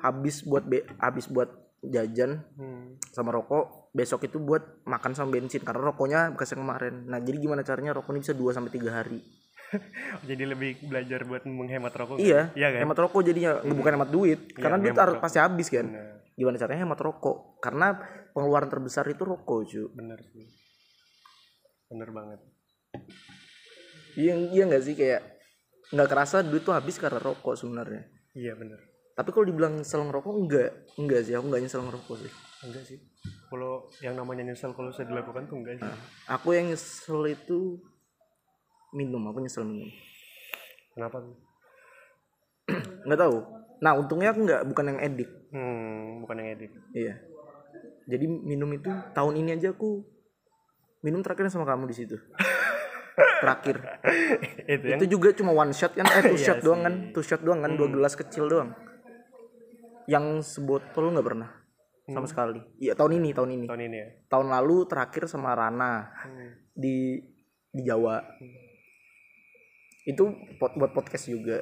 [0.00, 2.96] habis buat be- habis buat jajan Hmm.
[3.10, 3.90] sama rokok.
[3.90, 7.06] Besok itu buat makan sama bensin karena rokoknya bekas yang kemarin.
[7.06, 9.22] Nah jadi gimana caranya rokok ini bisa 2 sampai tiga hari?
[10.28, 12.22] Jadi lebih belajar buat menghemat rokok kan?
[12.22, 12.80] iya iya kan?
[12.82, 13.58] hemat rokok jadinya.
[13.60, 15.82] Bukan hemat duit karena duit harus pasti habis kan?
[15.84, 17.58] Nah, gimana caranya hemat rokok?
[17.58, 17.94] Karena
[18.30, 19.84] pengeluaran terbesar itu rokok cu.
[19.90, 20.46] Bener sih.
[21.86, 22.40] Bener banget.
[24.14, 24.94] Iya iya nggak sih?
[24.94, 25.33] Kayak
[25.92, 28.08] nggak kerasa duit tuh habis karena rokok sebenarnya.
[28.32, 28.80] Iya bener.
[29.14, 31.34] Tapi kalau dibilang nyesel ngerokok enggak enggak sih.
[31.36, 32.32] Aku enggak nyesel ngerokok sih.
[32.64, 32.98] Enggak sih.
[33.52, 35.92] Kalau yang namanya nyesel kalau saya dilakukan tuh enggak sih.
[36.30, 37.78] Aku yang nyesel itu
[38.94, 39.22] minum.
[39.30, 39.90] Aku nyesel minum.
[40.94, 41.36] Kenapa tuh?
[43.06, 43.36] Nggak tahu.
[43.84, 47.14] Nah untungnya aku nggak bukan yang edik hmm bukan yang edik iya.
[48.04, 50.04] Jadi minum itu tahun ini aja aku
[51.04, 52.16] minum terakhir sama kamu di situ
[53.44, 53.76] terakhir.
[54.72, 56.08] Itu yang itu juga cuma one shot kan?
[56.08, 56.94] Eh two Iya shot doang kan?
[57.12, 57.76] two shot doang kan?
[57.76, 58.72] Dua gelas kecil doang.
[60.08, 61.50] Yang sebotol nggak pernah?
[62.08, 62.60] Sama sekali.
[62.80, 63.66] Iya tahun ini tahun ini.
[63.68, 64.08] Tahun ini ya?
[64.32, 66.08] Tahun lalu terakhir sama Rana.
[66.24, 66.50] Hmm.
[66.74, 67.20] di
[67.70, 68.24] di Jawa.
[70.04, 71.60] Itu pot, buat podcast juga.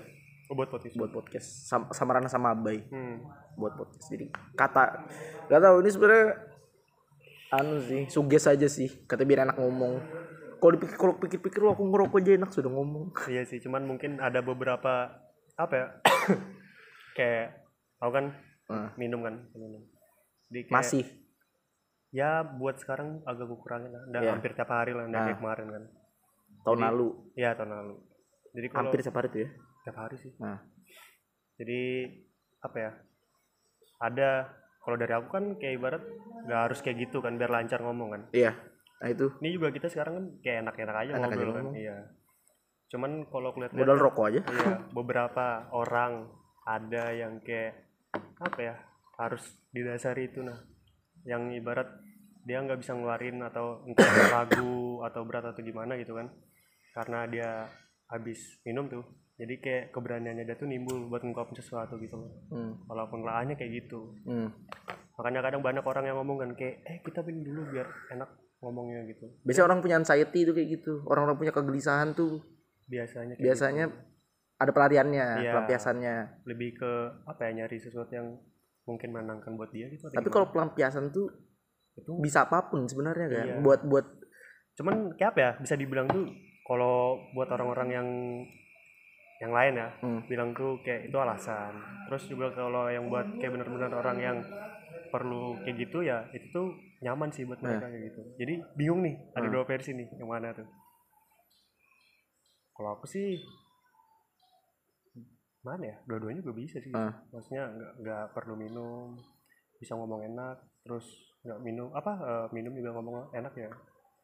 [0.50, 0.94] Oh, buat podcast.
[0.98, 1.48] Buat podcast.
[1.68, 2.86] Sama, sama Rana sama Abai.
[2.90, 3.22] Hmm.
[3.52, 4.08] buat podcast.
[4.08, 5.04] Jadi kata
[5.52, 6.26] nggak tahu ini sebenarnya
[7.52, 8.88] anu sih suges aja sih.
[9.04, 10.21] Kata biar enak ngomong
[10.62, 13.10] kalau dipikir kalau pikir-pikir "Wah, aku ngerokok aja enak sudah ngomong.
[13.26, 15.10] Iya sih cuman mungkin ada beberapa
[15.58, 15.86] apa ya
[17.18, 17.66] kayak
[17.98, 18.26] aku kan?
[18.70, 19.82] Nah, minum kan minum.
[20.46, 21.04] Jadi kayak, masih?
[22.14, 24.30] Ya buat sekarang agak gue kurangin lah udah Iya.
[24.30, 25.26] hampir tiap hari lah udah Nah.
[25.26, 25.84] kayak kemarin kan.
[26.62, 27.08] Tahun lalu?
[27.34, 27.94] Iya tahun lalu.
[28.54, 29.50] Jadi kalau hampir setiap hari tuh ya?
[29.82, 30.32] Tiap hari sih.
[30.38, 30.58] Nah
[31.52, 31.82] jadi
[32.62, 32.90] apa ya
[33.98, 34.30] ada
[34.78, 36.02] kalau dari aku kan kayak ibarat
[36.46, 38.22] nggak harus kayak gitu kan biar lancar ngomong kan.
[38.30, 38.54] Iya
[39.02, 39.26] nah itu.
[39.42, 41.96] Ini juga kita sekarang kan kayak enak-enak aja Enak aja ngobrol kan iya.
[42.86, 44.40] Cuman kalau kulihat modal rokok aja.
[44.46, 46.30] iya beberapa orang
[46.62, 47.82] ada yang kayak
[48.38, 48.74] apa ya
[49.18, 49.42] harus
[49.74, 50.62] didasari itu nah.
[51.26, 51.88] Yang ibarat
[52.46, 56.30] dia nggak bisa ngeluarin atau entah lagu atau berat atau gimana gitu kan
[56.94, 57.50] karena dia
[58.06, 59.02] habis minum tuh.
[59.34, 62.30] Jadi kayak keberaniannya dia tuh nimbul buat ngungkapin sesuatu gitu loh.
[62.54, 62.78] Hmm.
[62.86, 64.14] walaupun lahannya kayak gitu.
[64.22, 64.54] Hmm.
[65.12, 67.86] makanya kadang banyak orang yang ngomong kan kayak eh kita minum dulu biar
[68.16, 72.38] enak ngomongnya gitu biasanya orang punya anxiety tuh kayak gitu orang-orang punya kegelisahan tuh
[72.86, 73.84] biasanya kayak biasanya
[74.56, 75.50] ada pelariannya Iya.
[75.50, 76.46] pelampiasannya gitu.
[76.46, 76.90] lebih ke
[77.24, 78.38] apa ya nyari sesuatu yang
[78.82, 81.26] mungkin menangkan buat dia gitu tapi kalau pelampiasan tuh
[81.92, 83.56] itu bisa apa pun sebenarnya kan Iya.
[83.58, 84.06] buat buat
[84.72, 86.30] cuman kayak apa ya bisa dibilang tuh
[86.62, 88.08] kalau buat orang-orang yang
[89.38, 90.22] yang lain ya Hmm.
[90.24, 91.74] bilang tuh kayak itu alasan
[92.06, 94.36] terus juga kalau yang buat kayak benar-benar orang yang
[95.12, 96.72] perlu kayak gitu ya itu tuh
[97.04, 98.20] nyaman sih buat mereka kayak gitu.
[98.40, 99.54] Jadi bingung nih ada Hmm.
[99.54, 100.64] dua versi nih yang mana tuh?
[102.72, 103.36] Kalau aku sih
[105.62, 105.96] mana ya?
[106.08, 106.90] Dua-duanya juga bisa sih.
[106.90, 107.12] Ah.
[107.30, 109.14] maksudnya nggak nggak perlu minum
[109.76, 111.06] bisa ngomong enak terus
[111.42, 113.70] nggak minum apa eh, minum juga ngomong enak ya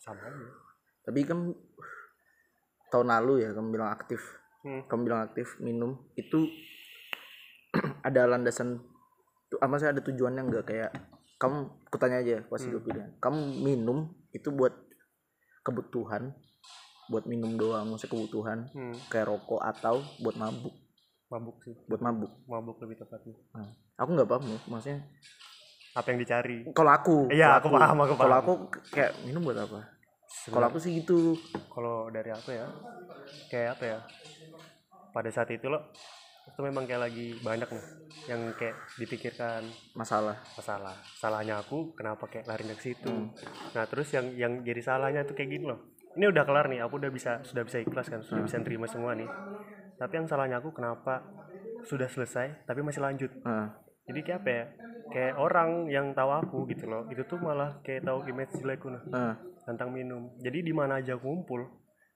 [0.01, 0.47] sama aja.
[1.05, 1.39] Tapi kan
[2.89, 4.21] tahun lalu ya kamu bilang aktif.
[4.59, 4.83] Hmm.
[4.91, 6.51] kamu bilang aktif minum itu
[8.03, 8.83] ada landasan
[9.57, 10.91] apa sih ada tujuannya nggak kayak
[11.41, 12.83] kamu kutanya aja pas Hmm.
[12.85, 13.99] pilihan kamu minum
[14.37, 14.75] itu buat
[15.65, 16.37] kebutuhan
[17.09, 20.77] buat minum doang maksudnya kebutuhan Hmm, kayak rokok atau buat mabuk.
[21.33, 21.73] Mabuk sih.
[21.89, 22.33] Buat mabuk.
[22.45, 23.33] Mabuk lebih tepatnya.
[23.57, 24.99] Nah, aku nggak paham ya, maksudnya
[25.97, 26.59] apa yang dicari?
[26.73, 28.53] Kalau aku Iya, kalau aku paham, aku kalau aku
[28.93, 29.81] kayak minum buat apa?
[30.53, 31.33] Kalau aku sih gitu.
[31.73, 32.69] Kalau dari aku ya
[33.49, 33.99] kayak apa ya?
[35.13, 35.89] Pada saat itu loh
[36.49, 37.85] itu memang kayak lagi banyak nih
[38.29, 39.63] yang kayak dipikirkan.
[39.93, 40.41] Masalah.
[40.57, 40.97] Masalah.
[41.17, 43.09] Salahnya aku kenapa kayak lari ke situ?
[43.09, 43.31] Hmm.
[43.77, 45.93] nah terus yang yang jadi salahnya tuh kayak gini loh.
[46.17, 48.29] Ini udah kelar nih aku udah bisa sudah bisa ikhlas kan Hmm.
[48.29, 49.29] sudah bisa terima semua nih.
[50.01, 51.23] Tapi yang salahnya aku kenapa
[51.87, 53.31] sudah selesai tapi masih lanjut?
[53.45, 54.65] Nah, jadi kayak apa ya?
[55.09, 59.01] Kayak orang yang tahu aku gitu loh itu tuh malah kayak tahu image jelekku nah
[59.09, 59.35] nah,
[59.65, 60.33] tentang minum.
[60.43, 61.65] Jadi di mana aja aku ngumpul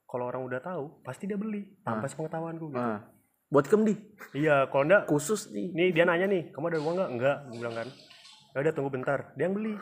[0.04, 2.76] kalau orang udah tahu pasti dia beli tanpa sepengetahuanku gitu.
[2.76, 3.00] Nah.
[3.52, 3.94] Buat kamu di.
[4.34, 7.56] Iya kalau enggak khusus nih nih dia nanya nih kamu ada uang nggak enggak gue
[7.60, 7.88] bilang kan.
[8.52, 9.18] Ya udah tunggu bentar.
[9.36, 9.76] Dia yang beli.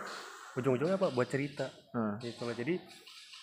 [0.53, 1.09] Ujung-ujungnya apa?
[1.11, 1.71] Buat cerita.
[1.95, 2.43] Nah, gitu.
[2.43, 2.75] Loh jadi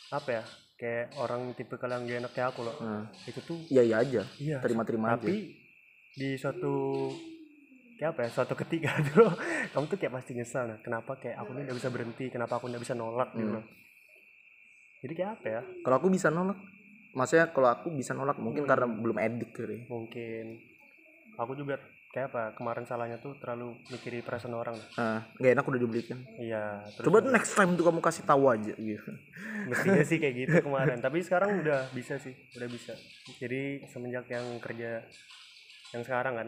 [0.07, 0.43] apa ya
[0.77, 2.75] kayak orang tipe kalian gak enak kayak aku loh.
[2.77, 3.07] Nah.
[3.23, 4.21] itu tuh iya iya aja.
[4.37, 4.57] Iya.
[4.59, 5.15] Terima-terima aja.
[5.17, 5.55] tapi
[6.11, 7.07] di suatu
[7.95, 9.31] kayak apa ya suatu ketika tuh
[9.71, 12.25] kamu tuh kayak pasti nyesal nah kenapa kayak aku nih nggak bisa berhenti?
[12.27, 13.31] Kenapa aku nggak bisa nolak?
[13.31, 13.55] Gitu Hmm.
[13.57, 13.65] loh
[14.97, 15.61] jadi kayak apa ya?
[15.81, 16.57] Kalau aku bisa nolak
[17.17, 18.69] maksudnya kalau aku bisa nolak mungkin Hmm.
[18.69, 19.77] karena belum edik kali.
[19.87, 20.45] Mungkin.
[21.35, 21.77] Aku juga
[22.07, 24.73] kayak apa kemarin salahnya tuh terlalu mikirin perasaan orang.
[24.95, 26.17] Nah, nggak enak udah dibelikan.
[26.35, 29.11] Iya terus coba juga- next time tuh kamu kasih tahu aja gitu.
[29.65, 32.93] Mestinya sih kayak gitu kemarin tapi sekarang udah bisa sih udah bisa.
[33.35, 35.01] Jadi semenjak yang kerja
[35.89, 36.47] yang sekarang kan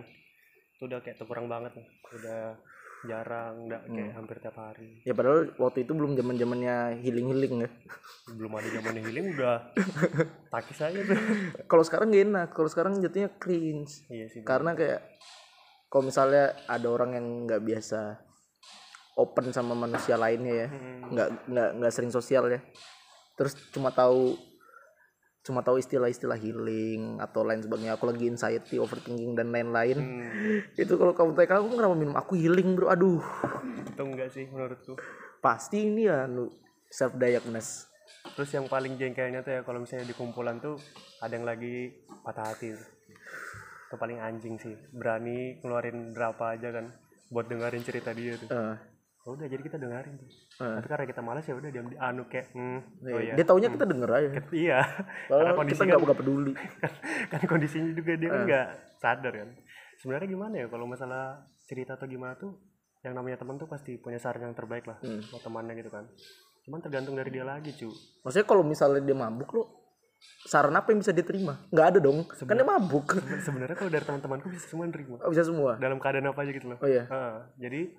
[0.71, 1.75] itu udah kayak kurang banget
[2.10, 2.55] udah
[3.02, 5.00] jarang udah kayak hampir tiap hari.
[5.08, 7.70] Ya padahal waktu itu belum zaman zamannya healing healing ya.
[8.36, 9.72] Belum ada zaman healing udah
[10.54, 11.16] takis aja tuh.
[11.64, 14.04] Kalau sekarang gak enak kalau sekarang jatuhnya cringe.
[14.12, 15.00] Iya sih karena kayak
[15.88, 18.20] kalau misalnya ada orang yang nggak biasa
[19.16, 21.10] open sama manusia lainnya ya Hmm.
[21.12, 22.60] nggak nggak nggak sering sosial ya.
[23.34, 24.36] Terus cuma tahu
[25.50, 27.98] cuma tahu istilah-istilah healing atau lain sebagainya.
[27.98, 29.98] Aku lagi anxiety overthinking dan lain-lain.
[29.98, 32.14] Hmm, itu kalau kamu tanya aku kenapa minum?
[32.14, 32.94] Aku healing bro.
[32.94, 33.26] Aduh.
[33.90, 34.94] Itu enggak sih menurutku.
[35.42, 36.30] Pasti ini ya
[36.94, 37.90] self diagnose
[38.36, 40.76] terus yang paling jengkelnya tuh ya kalau misalnya di kumpulan tuh
[41.24, 42.76] ada yang lagi patah hati
[43.90, 44.78] itu paling anjing sih.
[44.94, 46.94] Berani ngeluarin berapa aja kan
[47.34, 48.46] buat dengerin cerita dia tuh.
[48.54, 48.76] Eh,
[49.30, 50.26] Oh, udah jadi kita dengerin tuh.
[50.58, 50.74] Eh.
[50.82, 53.34] tapi karena kita malas ya udah diam di anu kayak hmm, oh iya.
[53.38, 54.30] dia taunya kita denger aja.
[54.50, 54.80] Iya.
[55.30, 56.54] Karena kondisi kita kan, nggak nggak peduli.
[57.32, 58.32] Kan kondisinya juga dia Eh.
[58.32, 59.50] kan nggak sadar kan.
[60.02, 62.58] Sebenarnya gimana ya kalau masalah cerita atau gimana tuh
[63.00, 65.22] yang namanya teman tuh pasti punya saran yang terbaik lah Hmm.
[65.30, 66.10] buat temannya gitu kan.
[66.65, 67.94] Cuman tergantung dari dia lagi cu.
[68.26, 69.63] Maksudnya kalau misalnya dia mabuk lo
[70.44, 71.70] saran apa yang bisa diterima?
[71.70, 73.13] Nggak ada dong kan dia mabuk.
[73.46, 75.78] sebenarnya kalau dari teman-temanku bisa semua nerima bisa semua?
[75.78, 76.78] Dalam keadaan apa aja gitu loh.
[76.82, 77.06] Oh iya.
[77.08, 77.94] Ah, jadi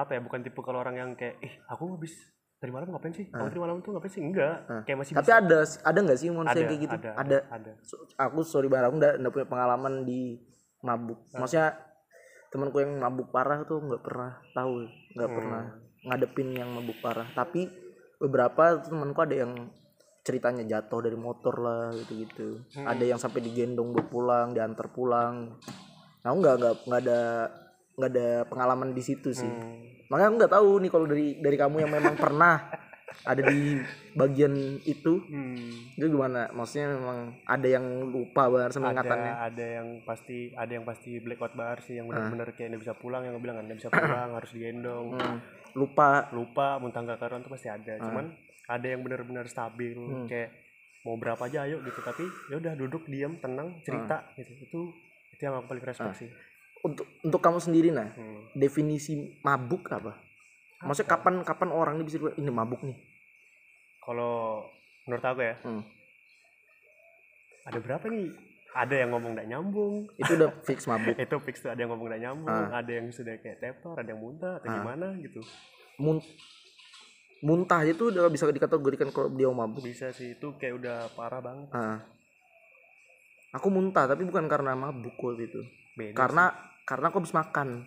[0.00, 2.16] apa ya bukan tipe kalau orang yang kayak eh aku habis
[2.56, 3.24] dari malam ngapain sih?
[3.26, 4.20] Kamu dari malam tuh ngapain sih?
[4.20, 4.82] Enggak Ah.
[4.82, 5.36] kayak masih tapi bisa.
[5.38, 6.94] ada ada nggak sih manusia ada, yang kayak gitu?
[6.94, 7.38] ada ada.
[7.50, 7.72] ada.
[7.80, 10.20] So- aku sorry banget aku nggak nggak punya pengalaman di
[10.80, 11.20] mabuk.
[11.30, 11.38] Ah.
[11.38, 11.68] maksudnya
[12.48, 14.72] temanku yang mabuk parah tuh nggak pernah tahu
[15.14, 15.36] nggak Hmm.
[15.36, 15.62] pernah
[16.02, 17.28] ngadepin yang mabuk parah.
[17.30, 17.68] Tapi
[18.18, 19.52] beberapa temanku ada yang
[20.20, 22.84] ceritanya jatuh dari motor lah gitu gitu Hmm.
[22.84, 25.56] ada yang sampai digendong buat pulang diantar pulang.
[26.20, 27.20] Aku nggak nggak nggak ada
[28.00, 29.46] nggak ada pengalaman di situ sih.
[29.46, 29.86] Hmm.
[30.06, 32.66] makanya aku nggak tahu nih kalau dari dari kamu yang memang pernah
[33.22, 33.78] ada di
[34.12, 35.92] bagian itu Hmm.
[35.92, 36.48] itu gimana?
[36.48, 41.18] Maksudnya memang ada yang lupa banget sama ingatannya ada ada yang pasti ada yang pasti
[41.18, 44.50] blackout bar sih yang benar-benar kayak nggak bisa pulang yang bilang nggak bisa pulang harus
[44.50, 45.14] digendong.
[45.14, 45.38] Hmm,
[45.74, 46.26] lupa.
[46.30, 47.92] Lupa muntah nggak karuan tuh pasti ada.
[47.92, 47.98] Ah.
[48.00, 48.24] cuman
[48.66, 50.26] ada yang benar-benar stabil Hmm.
[50.26, 50.50] kayak
[51.00, 52.00] mau berapa aja ayo gitu.
[52.00, 54.34] Tapi ya udah duduk diam tenang cerita Ah.
[54.34, 54.52] gitu.
[54.60, 54.80] Itu
[55.30, 56.30] itu yang aku paling respect sih
[56.80, 58.48] untuk untuk kamu sendiri nah Hmm.
[58.52, 60.16] definisi mabuk apa?
[60.80, 62.96] Maksudnya kapan kapan orang ini bisa bilang, ini mabuk nih.
[64.00, 64.64] Kalau
[65.04, 65.84] menurut aku ya Hmm.
[67.62, 68.32] ada berapa nih?
[68.70, 69.94] Ada yang ngomong nggak nyambung.
[70.14, 71.18] Itu udah fix mabuk.
[71.20, 72.78] Itu fix tuh ada yang ngomong nggak nyambung Ah.
[72.78, 74.74] ada yang sudah kayak tepar ada yang muntah atau Ah.
[74.78, 75.42] gimana gitu.
[75.98, 76.24] Mun-
[77.40, 79.82] muntah itu udah bisa dikategorikan kalau dia mabuk?
[79.82, 81.68] Bisa sih itu kayak udah parah banget.
[81.70, 81.98] Ah.
[83.50, 85.60] aku muntah tapi bukan karena mabuk waktu itu.
[85.98, 86.54] Beda karena
[86.90, 87.86] karena aku habis makan.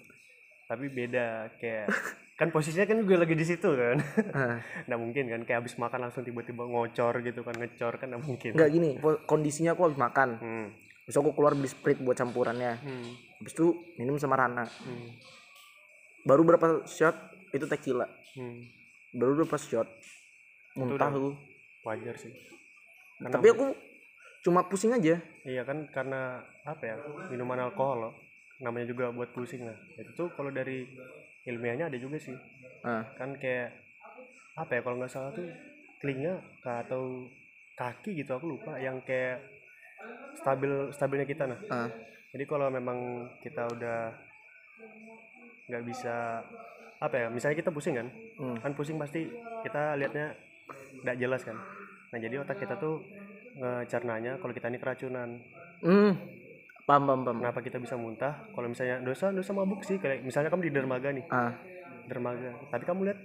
[0.63, 1.91] Tapi beda kayak
[2.39, 3.99] kan posisinya kan juga lagi di situ kan.
[4.31, 4.57] Ah.
[4.87, 8.51] nggak mungkin kan kayak habis makan langsung tiba-tiba ngocor gitu kan ngecor kan nggak mungkin.
[8.55, 8.89] Nggak gini
[9.27, 10.39] kondisinya aku habis makan.
[10.39, 10.67] Hmm.
[11.03, 12.79] terus aku keluar beli sprite buat campurannya.
[12.79, 13.11] Hmm.
[13.43, 14.63] habis itu minum sama Rana.
[14.63, 15.11] Hmm.
[16.23, 17.11] baru berapa shot?
[17.51, 18.07] Itu tequila.
[18.39, 18.71] Hmm.
[19.11, 19.91] baru berapa shot?
[20.79, 21.35] Muntah aku
[21.83, 22.31] wajar sih.
[23.19, 23.75] Karena- tapi aku
[24.47, 25.19] cuma pusing aja.
[25.43, 26.95] Iya kan karena apa ya
[27.27, 28.22] minuman alkohol loh
[28.63, 29.75] namanya juga buat pusing lah.
[29.99, 30.87] Itu tuh kalau dari
[31.43, 32.35] ilmiahnya ada juga sih.
[32.87, 33.03] Ah.
[33.19, 33.75] Kan kayak
[34.55, 35.49] apa ya kalau nggak salah tuh
[35.99, 37.27] telinga atau
[37.73, 39.43] kaki gitu aku lupa yang kayak
[40.39, 41.59] stabil stabilnya kita nah.
[41.67, 41.89] Ah.
[42.33, 44.09] Jadi kalau memang kita udah
[45.69, 46.41] nggak bisa
[47.03, 48.07] apa ya misalnya kita pusing kan
[48.39, 48.63] hmm.
[48.63, 49.27] kan pusing pasti
[49.63, 50.33] kita lihatnya
[51.03, 51.57] nggak jelas kan.
[52.15, 53.03] Nah jadi otak kita tuh
[53.59, 55.29] ngecernanya kalau kita ini keracunan.
[55.83, 56.15] Hmm.
[56.83, 57.37] Paham paham paham.
[57.39, 58.43] Kenapa kita bisa muntah?
[58.51, 59.97] Kalau misalnya dosa dosa mabuk sih.
[59.99, 61.25] Kayak misalnya kamu di dermaga nih.
[61.31, 61.55] Ah.
[62.07, 62.51] Dermaga.
[62.69, 63.19] Tapi kamu lihat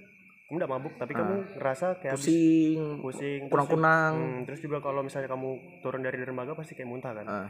[0.49, 4.59] kamu nggak mabuk tapi kamu ngerasa kayak habis pusing pusing terus kurang kunang Hmm, terus
[4.65, 5.49] juga kalau misalnya kamu
[5.85, 7.25] turun dari dermaga pasti kayak muntah kan?
[7.29, 7.49] Ah.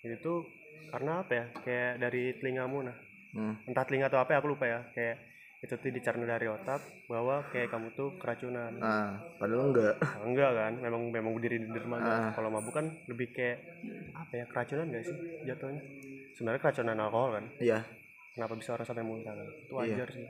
[0.00, 0.48] Itu
[0.88, 1.44] karena apa ya?
[1.60, 2.96] Kayak dari telingamu nah.
[3.36, 3.60] Hmm.
[3.68, 4.80] entah telinga atau apa ya aku lupa ya.
[4.96, 5.27] Kayak
[5.58, 6.78] itu tuh dicerna dari otak
[7.10, 8.78] bahwa kayak kamu tuh keracunan.
[8.78, 9.94] Ah padahal enggak.
[9.98, 10.72] Nah, enggak kan?
[10.78, 12.06] Memang memang berdiri di dermaga.
[12.06, 12.30] Ah.
[12.30, 13.58] kalau mabuk kan lebih kayak
[14.14, 15.82] apa ya keracunan gak sih jatuhnya?
[16.38, 17.44] Sebenarnya keracunan alkohol kan?
[17.58, 17.78] Iya.
[18.38, 19.48] Kenapa bisa orang sampai muntah kan?
[19.50, 19.78] Itu Iya.
[19.82, 20.26] wajar sih.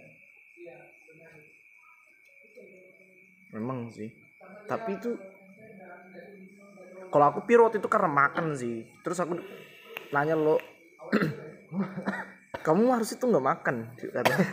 [3.53, 4.09] Memang sih.
[4.65, 5.11] Tapi itu
[7.09, 8.81] kalau aku pirot itu karena makan sih.
[9.05, 9.37] Terus aku
[10.09, 10.57] nanya lo
[12.67, 14.49] kamu harus itu nggak makan katanya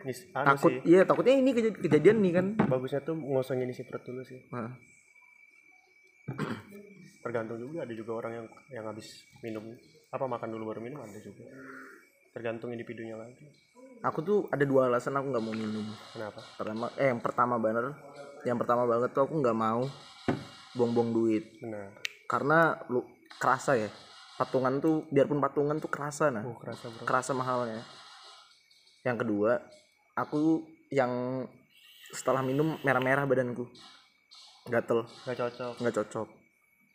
[0.00, 0.80] Nis, anu takut sih.
[0.88, 2.46] iya takutnya ini kej- kejadian nih kan.
[2.56, 4.40] Bagusnya tuh ngosongin isi perut dulu sih.
[4.48, 4.72] Nah,
[7.20, 9.76] tergantung juga ada juga orang yang yang habis minum
[10.08, 11.44] apa makan dulu baru minum ada juga.
[12.32, 13.44] Tergantung individunya lagi.
[14.00, 15.84] Aku tuh ada dua alasan aku nggak mau minum.
[16.16, 16.40] Kenapa?
[16.56, 17.92] Pertama eh yang pertama bener.
[18.48, 19.84] Yang pertama banget tuh aku nggak mau
[20.72, 21.44] buang-buang duit.
[21.60, 23.02] Benar karena lu
[23.42, 23.90] kerasa ya.
[24.38, 26.46] Patungan tuh biarpun patungan tuh kerasa nah.
[26.46, 27.02] Oh kerasa bro.
[27.02, 27.82] Kerasa mahalnya.
[29.02, 29.58] Yang kedua
[30.20, 31.44] aku yang
[32.10, 33.64] setelah minum merah-merah badanku.
[34.66, 35.06] Gatel.
[35.24, 35.74] Nggak cocok.
[35.80, 36.28] Nggak cocok.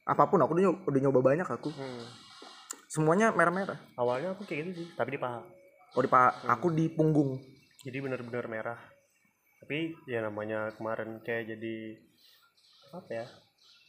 [0.05, 1.69] Apa pun aku udah nyoba, udah nyoba banyak aku.
[1.71, 2.05] Hmm.
[2.85, 3.75] semuanya merah-merah.
[3.97, 5.41] Awalnya aku kayak gitu sih tapi di paha.
[5.97, 6.47] Oh di paha.
[6.55, 7.35] Aku di punggung.
[7.83, 8.79] Jadi bener-bener merah.
[9.59, 11.75] Tapi ya namanya kemarin kayak jadi
[12.93, 13.25] apa ya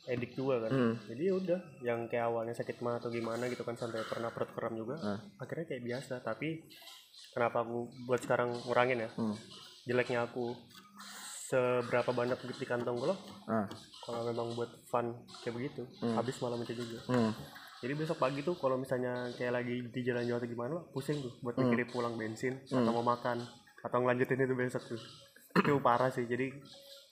[0.06, 0.70] edik dua kan.
[0.72, 0.94] Hmm.
[1.06, 4.50] jadi ya udah yang kayak awalnya sakit mah atau gimana gitu kan sampai pernah perut
[4.54, 5.18] kram juga Hmm.
[5.38, 6.14] akhirnya kayak biasa.
[6.24, 6.48] Tapi
[7.30, 9.36] kenapa aku buat sekarang ngurangin ya hmm.
[9.84, 10.56] jeleknya aku
[11.46, 13.66] seberapa banyak duit di kantong gue loh Ah.
[14.02, 16.14] kalau memang buat fun kayak begitu Hmm.
[16.14, 17.30] habis malam itu juga Hmm.
[17.78, 21.32] jadi besok pagi tuh kalau misalnya kayak lagi di jalan jauh atau gimana pusing tuh
[21.40, 21.70] buat Hmm.
[21.70, 23.38] mikirin pulang bensin atau mau makan
[23.78, 25.00] atau ngelanjutin itu besok tuh
[25.54, 26.50] itu parah sih jadi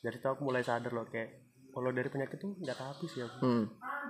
[0.00, 1.30] dari itu aku mulai sadar loh kayak
[1.70, 3.64] kalau dari penyakit tuh nggak habis ya aku Hmm.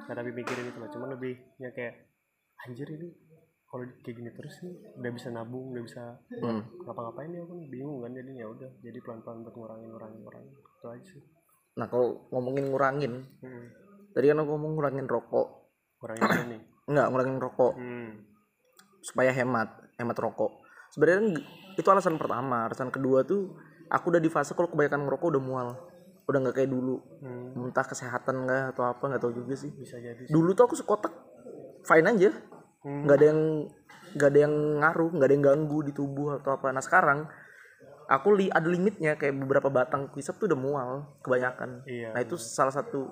[0.06, 2.08] tapi mikirin itu loh cuman lebih ya kayak
[2.60, 3.12] anjir ini
[3.74, 6.02] kalau kayak gini terus nih udah bisa nabung udah bisa
[6.38, 10.54] buat ngapa-ngapain ya aku bingung kan jadi ya udah jadi pelan-pelan buat ngurangin ngurangin ngurangin.
[10.54, 11.22] Itu aja sih.
[11.74, 13.64] Nah kalau ngomongin ngurangin hmm.
[14.14, 15.74] tadi kan aku ngomong ngurangin rokok.
[15.98, 16.60] Ngurangin nih?
[16.94, 17.72] Enggak ngurangin rokok.
[17.74, 18.10] Hmm.
[19.02, 20.62] supaya hemat hemat rokok.
[20.94, 22.70] Sebenarnya ng- itu alasan pertama.
[22.70, 23.58] Alasan kedua tuh
[23.90, 25.68] aku udah di fase kalau kebanyakan ngerokok udah mual.
[26.30, 27.02] Udah nggak kayak dulu.
[27.26, 27.58] Hmm.
[27.58, 29.74] entah kesehatan nggak atau apa nggak tahu juga sih.
[29.74, 30.30] Bisa jadi sih.
[30.30, 31.10] dulu tuh aku sekotak
[31.82, 32.30] fine aja
[32.84, 33.08] Hmm.
[33.08, 33.40] nggak ada yang
[34.14, 36.68] nggak ada yang ngaruh nggak ada yang ganggu di tubuh atau apa.
[36.70, 37.24] Nah sekarang
[38.04, 40.90] aku li ada limitnya kayak beberapa batang kisap tuh udah mual
[41.24, 41.82] kebanyakan.
[41.88, 43.08] Iya, nah itu salah satu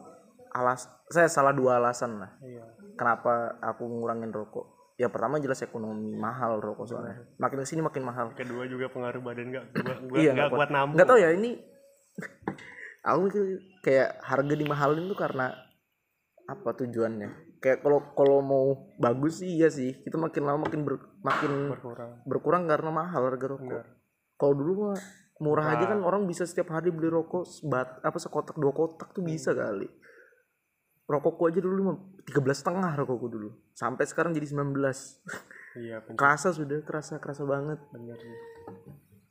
[0.53, 2.37] alas saya salah dua alasan lah.
[2.45, 2.65] Iya.
[2.95, 4.95] Kenapa aku ngurangin rokok?
[5.01, 7.25] Ya pertama jelas ekonomi mahal rokok soalnya.
[7.41, 8.37] Makin ke sini makin mahal.
[8.37, 9.65] Kedua juga pengaruh badan nggak
[10.13, 10.69] gua, Iya, nggak nggak kuat.
[10.71, 11.51] nampung nggak tahu ya ini
[13.09, 13.43] aku mikir
[13.83, 15.57] kayak harga dimahalin tuh karena
[16.47, 17.31] apa tujuannya
[17.63, 18.67] kayak kalau kalau mau
[18.99, 19.95] bagus sih iya sih.
[20.03, 22.11] Kita makin lama makin ber- makin berkurang.
[22.27, 23.83] berkurang karena mahal harga rokok.
[24.37, 24.99] Kalau dulu mah
[25.39, 29.23] murah aja kan orang bisa setiap hari beli rokok sebat apa sekotak dua kotak tuh
[29.23, 29.87] bisa kali.
[31.07, 31.97] Rokokku aja dulu mah
[32.27, 33.49] tiga belas setengah rokokku dulu.
[33.79, 34.75] Sampai sekarang jadi 19
[35.79, 37.79] iya bener kerasa sudah kerasa kerasa banget.
[37.95, 38.19] Bener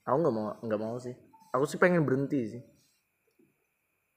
[0.08, 1.14] aku nggak mau nggak mau sih.
[1.52, 2.64] Aku sih pengen berhenti sih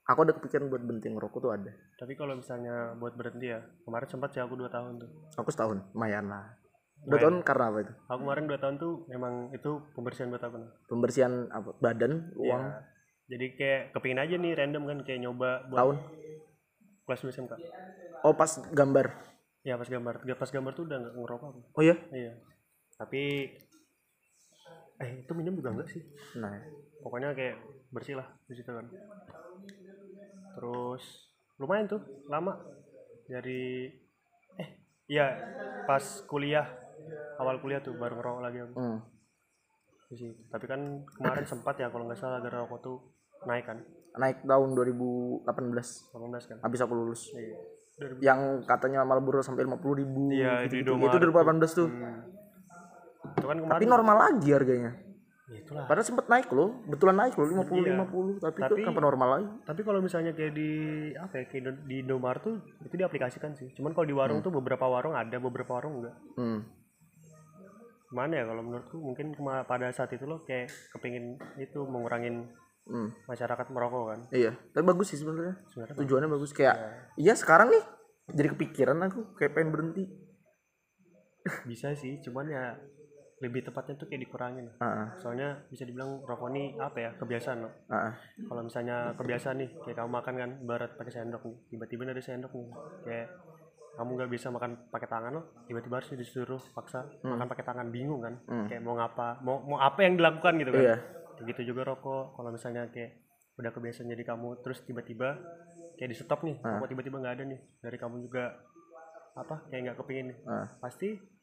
[0.05, 1.71] aku ada kepikiran buat berhenti ngerokok tuh ada.
[1.97, 5.09] Tapi kalau misalnya buat berhenti ya kemarin sempat sih aku dua tahun tuh.
[5.41, 6.45] Aku setahun lumayan lah.
[7.05, 7.93] Dua tahun karena apa itu?
[8.09, 10.71] Aku kemarin dua tahun tuh memang itu pembersihan buat aku nih.
[10.89, 11.69] Pembersihan apa?
[11.81, 12.63] Badan uang?
[12.65, 12.93] Iya.
[13.25, 15.97] jadi kayak kepingin aja nih random kan kayak nyoba buat tahun?
[17.09, 17.53] kelas 2 SMK
[18.21, 19.07] oh pas gambar?
[19.65, 20.21] Ya pas gambar.
[20.37, 21.61] Pas gambar tuh udah nggak ngerokok aku.
[21.73, 22.37] Oh ya iya.
[23.01, 23.49] Tapi
[25.01, 26.05] eh itu minum juga enggak sih?
[26.37, 26.53] Nah.
[27.01, 27.57] Pokoknya kayak
[27.89, 28.85] bersih lah di situ kan
[30.55, 31.03] terus
[31.59, 32.01] lumayan tuh
[32.31, 32.55] lama.
[33.25, 33.89] Dari
[34.61, 34.69] eh
[35.11, 35.33] iya
[35.89, 36.65] pas kuliah
[37.41, 38.99] awal kuliah tuh baru ngerokok lagi aku hmm.
[40.53, 42.97] tapi kan kemarin sempat ya kalau nggak salah gara rokok tuh
[43.43, 43.83] naik kan?
[44.15, 46.57] Naik tahun 2018 18 kan?
[46.63, 47.21] Habis aku lulus.
[47.35, 47.57] Iya.
[48.23, 50.91] Yang katanya Marlboro sampai 50 ribu Iya, gitu, gitu.
[50.95, 51.89] Indomaret itu 2018 tuh.
[51.89, 52.21] Hmm.
[53.25, 53.73] itu kan kemarin.
[53.75, 54.91] tapi normal lagi harganya.
[54.95, 55.04] Ya
[55.47, 55.85] itulah.
[55.85, 57.93] Padahal sempet naik loh betulan naik loh 50 Iya.
[57.95, 59.47] 50 tapi, Tapi- itu kenapa normal lagi?
[59.61, 60.69] tapi kalau misalnya kayak di
[61.13, 63.69] apa ya kayak di Indomaret tuh itu diaplikasikan sih.
[63.71, 66.15] Cuman kalau di warung tuh beberapa warung ada beberapa warung enggak.
[66.35, 66.61] Hmm.
[68.07, 69.35] mana ya kalau menurutku mungkin
[69.65, 72.47] pada saat itu lo kayak kepingin itu mengurangin
[72.85, 73.09] Hmm.
[73.25, 74.19] masyarakat merokok kan.
[74.31, 75.57] Iya tapi bagus sih sebenarnya.
[75.67, 76.77] Sebenarnya tujuannya bagus kayak
[77.15, 77.83] iya sekarang nih
[78.31, 80.05] jadi kepikiran aku kayak pengen berhenti.
[81.65, 82.77] Bisa sih cuman ya
[83.45, 84.67] lebih tepatnya tuh kayak dikurangin.
[84.81, 88.13] Ah soalnya bisa dibilang rokok ini apa ya kebiasaan lo ah, ah.
[88.49, 91.57] kalau misalnya kebiasaan nih kayak kamu makan kan barat pakai sendok nih.
[91.69, 92.67] Tiba-tiba ada sendok nih.
[93.05, 93.27] Kayak
[93.95, 95.41] kamu nggak bisa makan pakai tangan lo
[95.71, 97.87] tiba-tiba harus disuruh paksa makan pakai tangan.
[97.93, 98.35] Bingung kan?
[98.49, 98.67] Hmm.
[98.67, 100.81] kayak mau ngapa mau mau apa yang dilakukan gitu kan?
[100.81, 100.95] Iya.
[101.35, 102.35] Kayak gitu juga rokok.
[102.35, 103.23] Kalau misalnya kayak
[103.55, 105.39] udah kebiasaan jadi kamu terus tiba-tiba
[105.95, 107.59] kayak di stop nih rokok tiba-tiba nggak ada nih.
[107.79, 108.51] Dari kamu juga
[109.35, 110.37] apa kayak nggak kepingin nih.
[110.47, 110.67] Ah.
[110.79, 111.35] pasti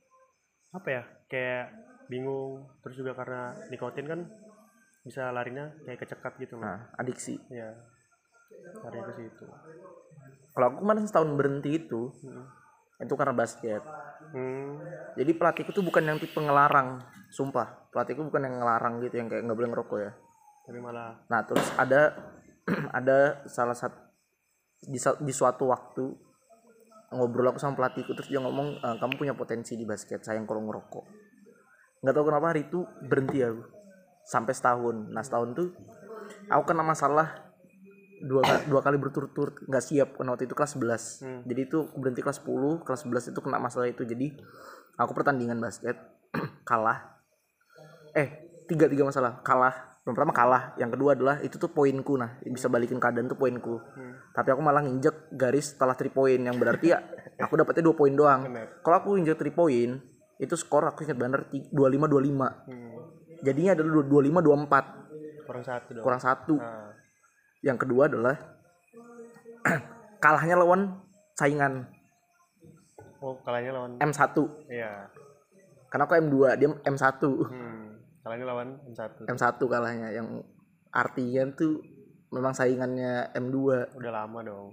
[0.73, 1.65] apa ya kayak
[2.13, 2.69] bingung.
[2.85, 4.21] Terus juga karena nikotin kan
[5.03, 6.69] bisa larinya kayak kecekat gitu loh.
[6.69, 7.41] Nah adiksi.
[7.49, 7.73] Ya
[8.85, 9.45] larinya ke situ.
[10.53, 12.45] Kalau aku kemarin setahun berhenti itu Hmm.
[13.01, 13.83] itu karena basket.
[14.23, 14.79] Hmm.
[15.19, 17.03] jadi pelatihku tuh bukan yang tipe ngelarang
[17.33, 17.91] sumpah.
[17.91, 20.13] Pelatihku bukan yang ngelarang gitu yang kayak nggak boleh ngerokok ya.
[20.69, 22.15] Tapi malah nah terus ada
[22.99, 23.99] ada salah satu
[24.87, 26.05] di, di suatu waktu
[27.13, 30.65] ngobrol aku sama pelatihku terus dia ngomong "Eh, kamu punya potensi di basket sayang kalau
[30.65, 31.05] ngerokok
[32.03, 33.63] nggak tahu kenapa hari itu berhenti aku.
[34.23, 35.09] Sampai setahun.
[35.09, 35.69] Nah setahun tuh
[36.47, 37.55] aku kena masalah
[38.21, 39.63] dua ka- dua kali berturut-turut.
[39.65, 40.09] Nggak siap.
[40.15, 41.41] Karena waktu itu kelas 11 Hmm.
[41.45, 44.03] jadi itu aku berhenti kelas 10 kelas 11 itu kena masalah itu.
[44.03, 44.35] Jadi
[44.95, 45.95] aku pertandingan basket.
[46.69, 47.23] Kalah.
[48.13, 48.29] Eh
[48.67, 49.39] tiga tiga masalah.
[49.41, 49.75] Kalah.
[50.03, 50.63] Yang pertama kalah.
[50.75, 52.19] Yang kedua adalah itu tuh poinku.
[52.19, 53.79] Nah bisa balikin keadaan tuh poinku.
[53.79, 54.11] Hmm.
[54.33, 56.35] tapi aku malah nginjek garis setelah 3 poin.
[56.37, 56.99] Yang berarti ya
[57.39, 58.43] aku dapetnya dua poin doang.
[58.81, 60.03] Kalau aku injek 3 poin
[60.43, 62.99] itu skor aku ingat bener 25 25 hmm.
[63.47, 65.03] jadinya adalah 25 24
[65.53, 66.05] kurang satu dong.
[66.05, 66.55] Kurang satu.
[66.57, 66.91] Nah,
[67.61, 68.37] yang kedua adalah
[70.25, 70.97] kalahnya lawan
[71.37, 71.87] saingan.
[73.23, 74.35] Oh kalahnya lawan M1
[74.73, 75.07] iya.
[75.93, 77.87] Karena aku M2 dia M1 hmm.
[78.25, 80.09] kalahnya lawan M1 M1 kalahnya.
[80.17, 80.49] Yang
[80.89, 81.85] artinya tuh
[82.33, 83.57] memang saingannya M2
[83.93, 84.69] udah lama dong.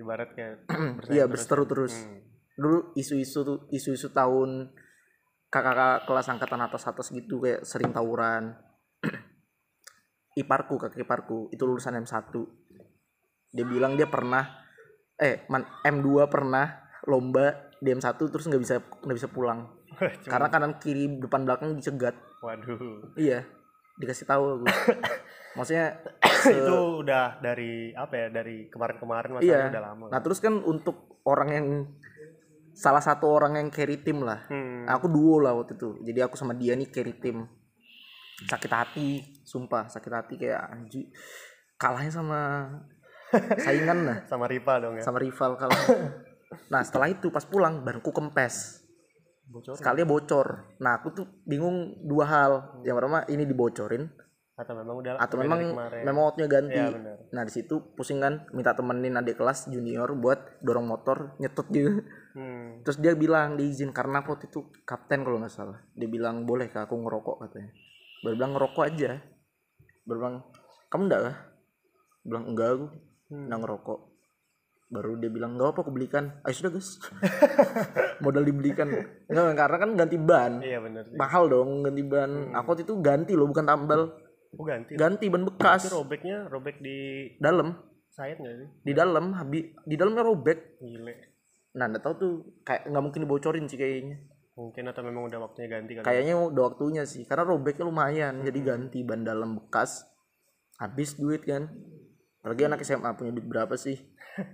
[0.00, 0.66] Ibarat kayak
[1.14, 1.94] iya berseteru terus.
[1.94, 2.32] Hmm.
[2.52, 4.68] dulu isu-isu tuh isu-isu tahun
[5.52, 8.56] kakak-kakak kelas angkatan atas atas gitu kayak sering tawuran.
[10.32, 12.32] Iparku kakak iparku itu lulusan M1
[13.52, 14.48] dia bilang dia pernah
[15.20, 19.68] eh man, M2 pernah lomba di M1 terus nggak bisa nggak bisa pulang.
[20.24, 22.16] Cuma- karena kanan kiri depan belakang dicegat.
[22.40, 23.12] Waduh.
[23.14, 23.44] Iya
[23.92, 24.64] dikasih tahu aku.
[25.60, 26.00] Maksudnya
[26.64, 29.72] itu udah dari apa ya dari kemarin-kemarin masalahnya Iya.
[29.76, 30.04] udah lama.
[30.08, 31.66] Nah terus kan untuk orang yang
[32.72, 34.44] salah satu orang yang carry tim lah.
[34.48, 34.88] Hmm.
[34.88, 36.00] aku duo lah waktu itu.
[36.04, 37.44] Jadi aku sama dia nih carry tim
[38.48, 39.10] sakit hati
[39.46, 41.10] sumpah sakit hati kayak anji
[41.78, 42.40] kalahnya sama
[43.64, 44.18] saingan lah.
[44.28, 45.02] Sama Riva dong ya?
[45.02, 45.82] Sama rival kalah.
[46.68, 48.84] Nah setelah itu pas pulang banku kempes.
[49.48, 50.76] Bocor sekali bocor.
[50.84, 52.52] Nah aku tuh bingung dua hal.
[52.84, 54.04] Yang pertama ini dibocorin.
[54.52, 55.72] Atau memang udah atau memang
[56.04, 56.76] memang outnya ganti.
[56.76, 57.24] Benar.
[57.32, 62.04] nah di situ pusing kan minta temenin adik kelas junior buat dorong motor nyetut gitu
[62.32, 62.84] hmm.
[62.84, 65.78] terus dia bilang diizin karena aku waktu itu kapten kalau nggak salah.
[65.96, 67.70] Dia bilang boleh kak aku ngerokok katanya.
[68.22, 69.10] Baru bilang ngerokok aja.
[70.06, 70.36] Baru bilang
[70.88, 71.36] kamu enggak kah?
[72.22, 72.86] Bilang enggak aku
[73.32, 73.48] Hmm.
[73.48, 74.00] enggak ngerokok.
[74.92, 76.24] Baru dia bilang nggak apa aku belikan.
[76.44, 77.00] Ayo sudah guys
[78.22, 78.92] modal dibelikan.
[79.24, 80.52] Enggak karena kan ganti ban.
[80.60, 81.16] Iya bener sih.
[81.16, 82.52] Mahal dong ganti ban.
[82.52, 84.12] Aku waktu itu ganti loh bukan tambal.
[84.52, 84.92] Oh ganti.
[85.00, 85.88] Ganti ban bekas.
[85.88, 87.72] Itu robeknya robek di dalam.
[88.12, 88.68] sayap nggak sih?
[88.84, 90.76] Di dalam habis di dalamnya robek.
[90.84, 91.31] Gile
[91.72, 92.32] nah nggak tahu tuh
[92.68, 94.20] kayak nggak mungkin dibocorin sih kayaknya.
[94.52, 98.60] Mungkin atau memang udah waktunya ganti kali kayaknya udah waktunya sih karena robeknya lumayan jadi
[98.60, 100.04] ganti ban dalam bekas
[100.76, 101.72] habis duit kan.
[102.42, 103.96] Apalagi anak SMA punya duit berapa sih?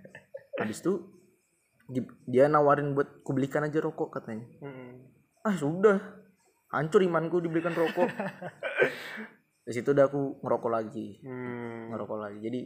[0.60, 0.84] Habis
[1.88, 4.44] di- dia nawarin buat kubelikan aja rokok katanya.
[4.60, 5.08] Mm-mm.
[5.40, 5.98] ah sudah.
[6.68, 8.12] Hancur imanku dibelikan rokok.
[9.68, 11.16] Di situ udah aku ngerokok lagi.
[11.24, 11.92] Hmm.
[11.92, 12.38] ngerokok lagi.
[12.44, 12.60] Jadi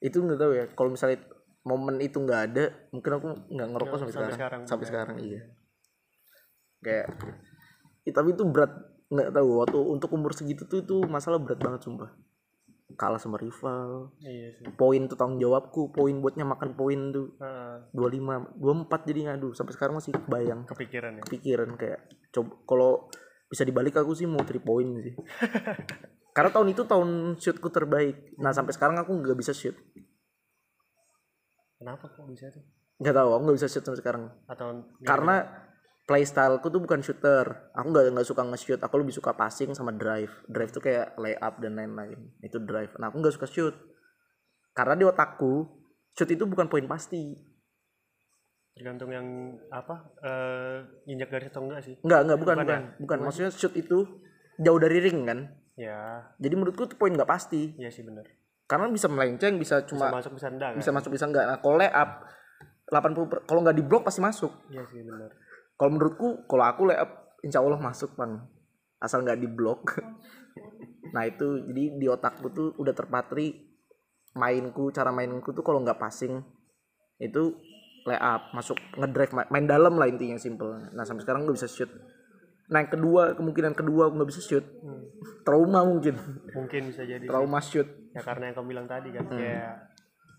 [0.00, 1.20] itu nggak tahu ya kalau misalnya
[1.66, 2.64] momen itu nggak ada
[2.94, 4.38] mungkin aku nggak ngerokok sampai, sampai sekarang.
[4.38, 4.62] sekarang.
[4.64, 5.40] sampai sekarang iya.
[6.78, 7.08] Kayak
[8.06, 8.70] Ih, tapi itu berat
[9.10, 12.14] nggak tahu waktu untuk umur segitu tuh itu masalah berat banget sumpah.
[12.94, 14.14] Kalah sama rival.
[14.22, 14.62] Iya sih.
[14.78, 17.34] Poin tuh tanggung jawabku poin buatnya makan poin tuh.
[17.42, 21.22] Heeh, 25 24 jadi ngadu sampai sekarang masih bayang kepikiran ya?
[21.26, 22.00] Kepikiran kayak
[22.30, 22.92] coba kalau
[23.50, 25.18] bisa dibalik aku sih mau 3 poin sih.
[26.36, 28.38] Karena tahun itu tahun shootku terbaik.
[28.38, 29.74] Nah sampai sekarang aku nggak bisa shoot
[31.76, 32.64] kenapa kok bisa tuh?
[32.96, 34.24] Nggak tahu aku nggak bisa shoot sampai sekarang.
[34.48, 34.66] Atau
[35.04, 35.36] karena
[36.08, 37.46] playstyleku tuh bukan shooter.
[37.76, 38.80] Aku nggak nggak suka nge-shoot.
[38.80, 40.32] Aku lebih suka passing sama drive.
[40.48, 42.32] Drive tuh kayak layup dan lain-lain.
[42.40, 42.96] Itu drive.
[42.96, 43.74] Nah aku nggak suka shoot.
[44.72, 45.68] Karena di otakku
[46.16, 47.36] shoot itu bukan poin pasti.
[48.76, 50.76] Tergantung yang apa eh
[51.08, 51.96] injak garis atau enggak sih?
[52.00, 53.00] Nggak nggak bukan Bukan bukan ya?
[53.00, 53.18] bukan.
[53.28, 53.98] Maksudnya shoot itu
[54.56, 55.52] jauh dari ring kan?
[55.76, 56.32] Ya.
[56.40, 57.76] Jadi menurutku tuh poin nggak pasti.
[57.76, 61.10] Iya sih bener karena bisa melenceng bisa bisa cuma masuk bisa enggak kan bisa masuk
[61.14, 62.10] bisa enggak nah kalau layup
[62.86, 64.70] 80 per- kalau nggak di blok pasti masuk.
[64.70, 65.30] Iya sih bener
[65.74, 67.10] kalau menurutku kalau aku layup
[67.42, 68.42] insya Allah masuk bang
[69.02, 69.98] asal nggak di blok
[71.14, 73.74] nah itu jadi di otakku tuh udah terpatri
[74.38, 76.42] mainku cara mainku tuh kalau nggak passing
[77.18, 77.54] itu
[78.06, 80.78] layup masuk ngedrive ma- main dalam lah intinya simple.
[80.94, 81.90] Nah sampai sekarang nggak bisa shoot
[82.66, 85.02] nah yang kedua kemungkinan kedua aku nggak bisa shoot Hmm.
[85.42, 86.14] trauma mungkin
[86.52, 87.30] mungkin bisa jadi sih.
[87.30, 89.74] trauma shoot ya karena yang kamu bilang tadi kan kayak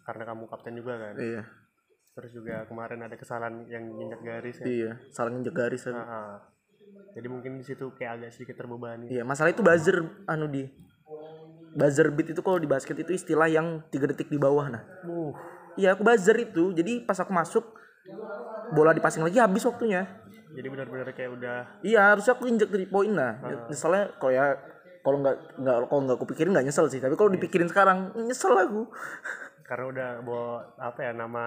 [0.04, 1.44] karena kamu kapten juga kan iya
[2.18, 6.42] terus juga kemarin ada kesalahan yang injak garis ya iya salah nginjek garis ah.
[7.14, 10.66] jadi mungkin di situ kayak agak sedikit terbebani Iya, masalah itu buzzer anu di
[11.74, 14.84] buzzer beat itu kalau di basket itu istilah yang tiga detik di bawah nah.
[15.06, 15.32] uh
[15.78, 16.74] Iya, aku buzzer itu.
[16.74, 17.62] Jadi pas aku masuk
[18.74, 20.10] bola dipasing lagi habis waktunya.
[20.58, 23.38] Jadi benar-benar kayak udah Iya, harusnya aku injek dari poin nah.
[23.70, 24.58] Misalnya kalau ya
[25.00, 26.98] kalau nggak nggak kalau nggak aku pikirin nggak nyesel sih.
[26.98, 28.90] Tapi kalau dipikirin sekarang nyesel aku.
[29.62, 30.48] karena udah bawa
[30.80, 31.46] apa ya nama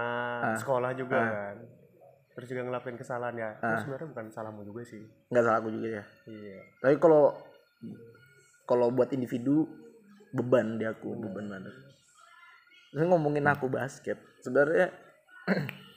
[0.55, 1.57] sekolah juga kan
[2.31, 5.89] terus juga ngelakuin kesalahan ya Itu sebenarnya bukan salahmu juga sih Nggak salah aku juga
[5.89, 6.05] ya.
[6.29, 7.33] iya Tapi kalau
[8.65, 9.65] kalau buat individu
[10.31, 11.75] beban di aku beban banget.
[12.93, 14.93] Terus ngomongin aku basket, sebenarnya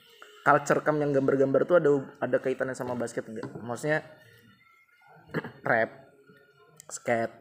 [0.44, 1.90] culture cam yang gambar-gambar tuh ada
[2.20, 3.48] ada kaitannya sama basket enggak?
[3.64, 4.04] Maksudnya
[5.70, 5.90] rap,
[6.92, 7.34] skate,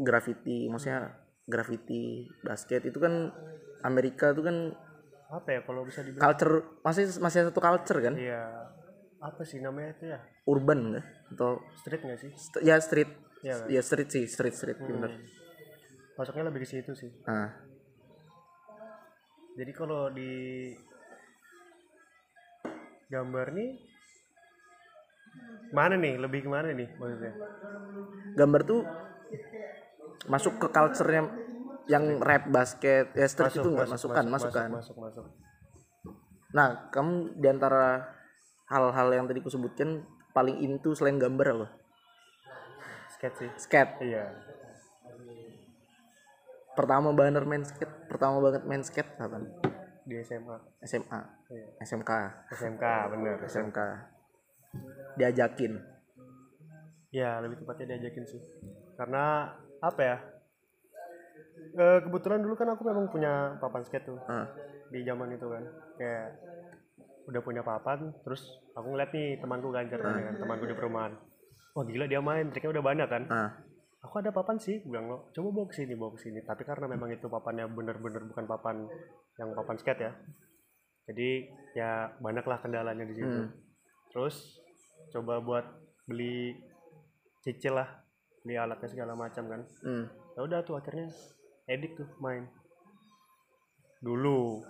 [0.00, 1.12] graffiti, maksudnya
[1.44, 3.28] graffiti, basket itu kan
[3.84, 4.56] Amerika tuh kan
[5.30, 8.18] apa ya kalau bisa dibilang culture masih masih satu culture kan?
[8.18, 8.66] iya
[9.22, 10.18] apa sih namanya itu ya
[10.48, 11.06] Urban enggak?
[11.30, 13.10] Atau street nggak sih st- ya street?
[13.40, 13.68] Iya kan?
[13.72, 15.12] Ya street sih, street street bener.
[16.18, 17.48] masuknya lebih ke situ sih Nah,
[19.56, 20.30] jadi kalau di
[23.10, 23.70] gambar nih
[25.70, 26.18] mana nih?
[26.18, 27.34] Lebih ke mana nih maksudnya?
[28.34, 28.82] Gambar tuh
[30.26, 31.30] masuk ke culture-nya
[31.90, 33.88] yang rap basket ya street itu nggak?
[33.90, 35.24] masukkan masukkan masuk masuk
[36.54, 38.14] nah kamu di antara
[38.70, 41.68] hal-hal yang tadi ku sebutkan paling into selain gambar apa?
[43.10, 43.50] Skate sih.
[43.58, 43.92] Skate.
[44.02, 44.24] Iya.
[46.78, 49.50] Pertama banget main skate pertama banget main skate kapan
[50.06, 51.20] di SMA SMA
[51.52, 51.66] iya.
[51.84, 52.10] SMK
[52.56, 53.36] SMK bener.
[53.44, 53.78] SMK
[55.18, 55.72] diajakin.
[57.10, 58.40] Ya lebih tepatnya diajakin sih.
[58.94, 60.16] Karena apa ya
[61.70, 64.18] Eh, kebetulan dulu kan aku memang punya papan skate tuh.
[64.26, 64.50] Ah,
[64.90, 65.62] di zaman itu kan.
[65.94, 66.26] Kayak
[67.30, 68.42] udah punya papan terus
[68.74, 71.14] aku ngeliat nih temanku ganjar kan, kan temanku di perumahan.
[71.78, 73.22] Wah gila dia main triknya udah banyak kan.
[73.30, 73.50] Ah,
[74.10, 74.82] aku ada papan sih?
[74.82, 76.42] Gua bilang lo coba bawa ke sini bawa ke sini.
[76.42, 78.90] Tapi karena memang itu papannya bener-bener bukan papan
[79.38, 80.12] yang papan skate ya.
[81.06, 81.46] Jadi
[81.78, 83.46] ya banyaklah kendalanya di situ.
[83.46, 83.54] Hmm.
[84.10, 84.58] terus
[85.14, 85.62] coba buat
[86.02, 86.58] beli
[87.46, 87.86] cicil lah
[88.42, 89.62] beli alatnya segala macam kan.
[89.86, 90.10] Hmm.
[90.34, 91.06] ya udah tuh akhirnya
[91.70, 92.50] edik tuh main.
[94.02, 94.66] Dulu.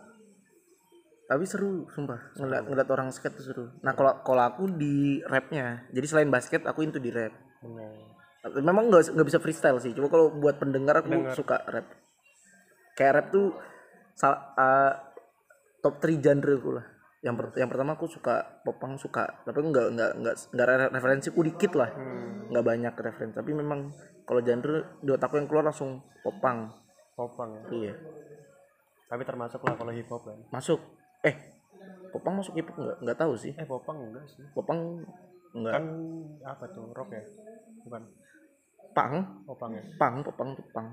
[1.24, 2.36] Tapi seru sumpah.
[2.36, 3.64] Ngeliat, ngeliat orang skate tuh seru.
[3.80, 7.32] Nah kalau kalau aku di rapnya jadi selain basket aku into di rap.
[7.64, 9.92] Bener memang nggak nggak bisa freestyle sih.
[9.92, 11.36] Cuma kalau buat pendengar aku Pendengar.
[11.36, 11.86] suka rap.
[12.96, 13.46] Kayak rap tuh
[14.16, 14.92] sal- uh,
[15.80, 16.86] top 3 genre aku lah.
[17.20, 19.44] Yang per- yang pertama aku suka popang suka.
[19.44, 21.92] Tapi nggak nggak nggak nggak re- referensi ku dikit lah.
[21.92, 23.36] Hmm, nggak banyak referensi.
[23.36, 23.92] Tapi memang
[24.24, 26.72] kalau genre di otakku yang keluar langsung popang
[27.12, 27.64] popang ya?
[27.68, 27.94] Iya.
[29.10, 30.38] Tapi termasuk lah kalau hip hop kan?
[30.48, 30.80] Masuk.
[31.20, 31.36] Eh
[32.08, 32.98] popang masuk hip hop nggak?
[33.04, 33.52] Nggak tahu sih.
[33.52, 34.44] Eh popang enggak sih.
[34.56, 35.04] Popang
[35.52, 35.72] nggak.
[35.76, 35.84] Kan
[36.40, 36.88] apa tuh?
[36.96, 37.20] Rock ya?
[37.84, 38.02] Bukan
[38.90, 40.88] pang popang ya pang popang pang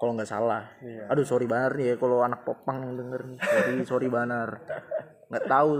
[0.00, 3.36] kalau nggak salah iya Aduh sorry banget nih ya kalau anak popang yang denger nih.
[3.36, 4.56] Jadi sorry banget.
[5.28, 5.70] Nggak tahu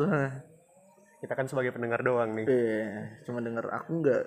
[1.25, 4.25] kita kan sebagai pendengar doang nih Eh, cuma denger aku nggak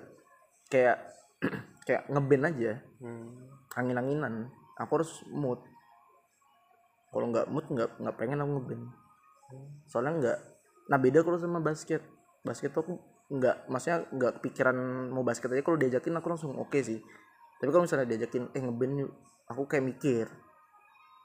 [0.66, 0.98] kayak
[1.86, 3.30] kayak ngeband aja, hmm.
[3.78, 4.50] angin-anginan.
[4.82, 5.62] Aku harus mood.
[7.14, 8.84] Kalau nggak mood nggak nggak pengen aku ngeband.
[9.86, 10.38] Soalnya nggak.
[10.90, 12.02] Nah beda kalau sama basket.
[12.42, 12.94] Basket tuh aku
[13.24, 14.76] nggak maksudnya nggak kepikiran
[15.08, 17.00] mau basket aja kalau diajakin aku langsung oke sih.
[17.56, 19.12] Tapi kalau misalnya diajakin eh ngeband yuk
[19.48, 20.26] aku kayak mikir.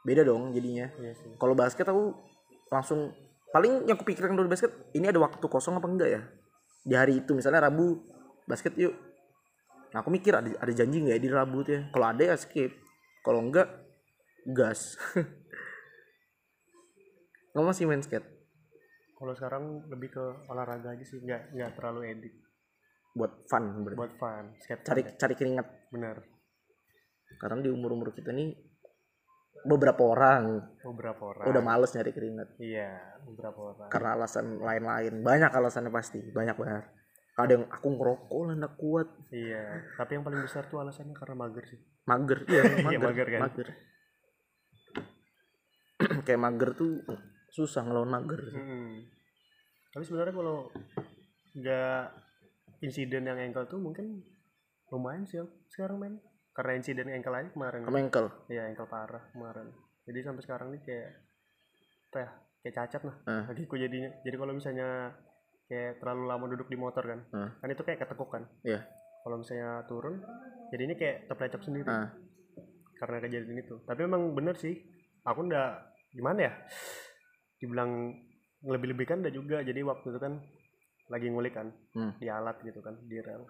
[0.07, 0.87] Beda dong jadinya.
[0.95, 2.15] Iya kalau basket aku
[2.71, 3.11] langsung
[3.51, 6.21] paling yang kepikiran dari basket ini ada waktu kosong apa enggak ya?
[6.87, 7.99] Di hari itu misalnya Rabu
[8.47, 8.95] basket yuk.
[9.91, 11.81] Nah aku mikir ada ada janji nggak ya di Rabu tuh ya?
[11.91, 12.71] Kalau ada ya skip
[13.27, 13.67] kalau enggak
[14.47, 14.95] gas.
[17.51, 18.38] Kamu masih main skate
[19.19, 22.35] kalau sekarang lebih ke olahraga aja sih nggak nggak terlalu edik.
[23.11, 23.99] Buat fun berarti.
[23.99, 24.83] buat fun skate.
[24.87, 25.11] Cari ya.
[25.19, 25.67] cari keringat.
[25.91, 26.17] Bener.
[27.35, 28.55] Karena di umur umur kita nih
[29.67, 30.63] beberapa orang.
[30.79, 31.45] Beberapa orang.
[31.51, 32.55] Udah males nyari keringat.
[32.63, 33.89] Iya beberapa orang.
[33.91, 35.19] Karena alasan lain-lain.
[35.19, 36.85] Banyak alasannya pasti banyak banget
[37.39, 39.07] ada yang aku ngerokok lah nggak kuat.
[39.31, 39.63] Iya
[39.95, 41.79] tapi yang paling besar tuh alasannya karena mager sih.
[42.03, 43.41] Mager iya mager, mager kan?
[43.47, 43.67] mager.
[46.27, 46.91] kayak mager tuh
[47.49, 49.05] susah ngelawan mager Hmm.
[49.89, 50.69] Tapi sebenarnya kalau
[51.55, 52.03] nggak
[52.79, 54.21] insiden yang ankle tuh mungkin
[54.89, 56.15] lumayan sih sekarang men.
[56.53, 57.81] Karena insiden ankle aja kemarin.
[57.83, 59.71] kamu engkel Iya ankle parah kemarin.
[60.05, 61.09] Jadi sampai sekarang nih kayak
[62.09, 62.29] apa ya?
[62.59, 63.43] Kayak cacat lah Eh.
[63.47, 64.09] kakiku jadinya.
[64.21, 65.15] Jadi kalau misalnya
[65.65, 67.49] kayak terlalu lama duduk di motor kan, Eh.
[67.55, 68.43] kan itu kayak ketekuk kan.
[68.61, 68.83] Iya.
[69.19, 70.19] Kalau misalnya turun,
[70.69, 72.11] jadinya kayak terpelecok sendiri Ah.
[72.99, 73.79] karena kejadian itu.
[73.85, 74.75] Tapi memang bener sih,
[75.23, 75.71] aku ndak
[76.11, 76.53] gimana ya?
[77.59, 78.15] Dibilang
[78.63, 79.57] lebih-lebihkan udah juga.
[79.61, 80.33] Jadi waktu itu kan
[81.09, 82.13] lagi ngulik kan Hmm.
[82.21, 83.43] di alat gitu kan di rel.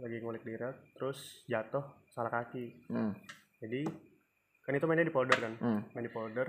[0.00, 2.88] Lagi ngulik di rel, terus jatuh salah kaki.
[2.88, 3.12] Hmm.
[3.60, 3.84] Jadi
[4.64, 5.80] kan itu mainnya di polder kan, Hmm.
[5.92, 6.48] main di polder.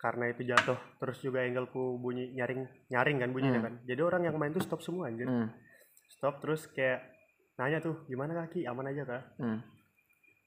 [0.00, 3.66] Karena itu jatuh, terus juga ankleku bunyi nyaring nyaring kan bunyinya Hmm.
[3.68, 3.74] kan.
[3.84, 5.28] Jadi orang yang main tuh stop semua anjir.
[5.28, 5.52] Hmm.
[6.08, 7.04] Stop terus kayak
[7.60, 9.22] nanya tuh gimana kaki aman aja kah?
[9.36, 9.60] Hmm.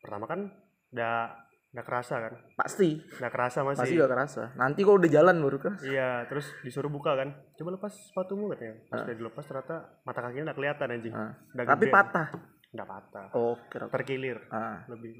[0.02, 0.50] Pertama kan
[0.90, 1.43] udah
[1.74, 3.82] nggak kerasa kan, pasti nggak kerasa masih.
[3.82, 7.34] pasti gak kerasa nanti kalau udah jalan baru keras Iya, terus disuruh buka kan.
[7.54, 8.78] Coba lepas sepatumu katanya.
[8.88, 9.04] Pas Ah.
[9.04, 11.14] udah dilepas ternyata mata kakinya udah kelihatan anjing.
[11.50, 11.92] Udah tapi gede.
[11.92, 12.28] patah
[12.70, 13.28] Udah patah.
[13.34, 14.86] oh kira Terkilir ah.
[14.88, 15.18] lebih.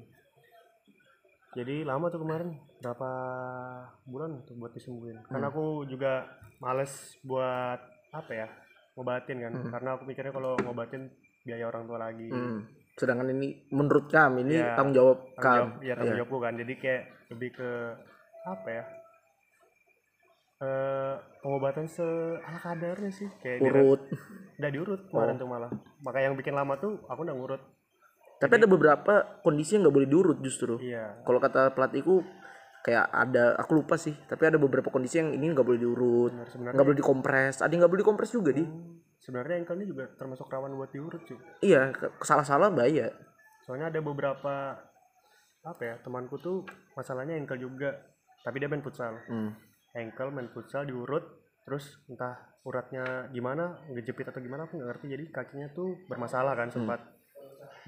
[1.54, 3.10] Jadi lama tuh kemarin berapa
[4.04, 5.22] bulan tuh buat disembuhin.
[5.24, 5.52] Karena Hmm.
[5.52, 6.26] aku juga
[6.58, 6.90] males
[7.20, 7.78] buat
[8.10, 8.48] apa ya?
[8.94, 9.52] ngobatin kan.
[9.52, 9.70] Hmm.
[9.70, 11.10] Karena aku mikirnya kalau ngobatin
[11.42, 12.30] biaya orang tua lagi.
[12.30, 12.62] Hmm.
[12.94, 14.74] Sedangkan ini menurut kami ini Iya.
[14.74, 16.54] tanggung jawab kami iya tanggung jawabku kan.
[16.54, 17.68] Jadi kayak lebih ke
[18.44, 18.84] apa ya?
[20.56, 22.04] Eh pengobatan se
[22.38, 23.28] ala kadarnya sih.
[23.38, 24.00] Kayak di- urut.
[24.58, 25.08] Udah diurut Oh.
[25.10, 25.70] kemarin tuh malah.
[26.00, 27.62] Maka yang bikin lama tuh aku udah ngurut.
[28.38, 30.78] Tapi ada beberapa kondisi yang nggak boleh diurut justru.
[30.78, 31.22] Iya.
[31.22, 32.22] Kalau kata pelatihku
[32.80, 34.14] kayak ada aku lupa sih.
[34.22, 36.32] Tapi ada beberapa kondisi yang ini nggak boleh diurut.
[36.54, 37.58] Nggak boleh dikompres.
[37.58, 38.62] Ada yang nggak boleh dikompres juga di.
[38.62, 41.38] Hmm, sebenarnya ankle ini juga termasuk rawan buat diurut sih.
[41.64, 43.08] Iya salah-salah bahaya.
[43.64, 44.76] Soalnya ada beberapa
[45.64, 47.96] apa ya temanku tuh masalahnya ankle juga
[48.44, 49.16] tapi dia main futsal.
[49.24, 49.56] Hmm.
[49.96, 51.24] ankle main futsal diurut
[51.64, 52.36] terus entah
[52.68, 55.06] uratnya gimana ngejepit atau gimana aku nggak ngerti.
[55.16, 57.00] Jadi kakinya tuh bermasalah kan sempat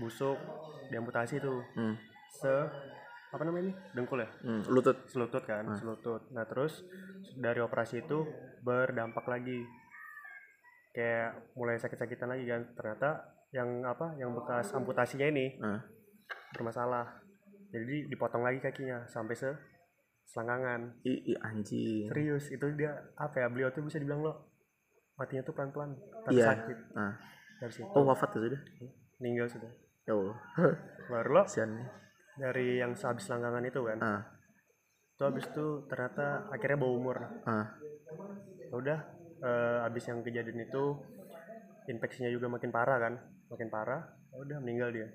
[0.01, 0.41] busuk
[0.89, 1.61] diamputasi tuh.
[1.76, 2.01] Hmm.
[2.32, 2.53] se
[3.26, 3.74] apa namanya ini?
[3.93, 4.30] Dengkul ya?
[4.41, 4.64] Hmm.
[4.72, 4.97] lutut.
[5.12, 6.32] Selutut kan selutut.
[6.32, 6.80] Nah terus
[7.37, 8.24] dari operasi itu
[8.64, 9.61] berdampak lagi
[10.97, 12.64] kayak mulai sakit-sakitan lagi kan.
[12.72, 15.84] Ternyata yang apa yang bekas amputasinya ini Ah.
[16.57, 17.20] bermasalah.
[17.68, 19.53] Jadi dipotong lagi kakinya sampai se
[20.32, 21.05] selangkangan.
[21.05, 22.09] I, i anjing.
[22.09, 24.57] Serius itu dia apa ya beliau tuh bisa dibilang lo
[25.20, 25.92] matinya tuh pelan-pelan
[26.24, 26.57] tapi iya.
[26.57, 26.78] sakit.
[26.97, 27.12] Nah.
[27.57, 27.88] dari situ.
[27.92, 28.61] Oh wafat ya sudah?
[29.20, 29.70] Meninggal sudah.
[30.05, 30.36] Ya Allah.
[31.12, 31.72] Baru lo kasihan
[32.36, 34.22] dari yang sehabis selangkangan itu kan ah
[35.16, 37.16] itu habis itu ternyata akhirnya bawa umur.
[37.49, 37.80] Ah
[38.66, 38.99] Ya udah
[39.41, 40.84] eh, habis yang kejadian itu
[41.87, 43.14] infeksinya juga makin parah kan
[43.47, 45.09] makin parah ya udah meninggal dia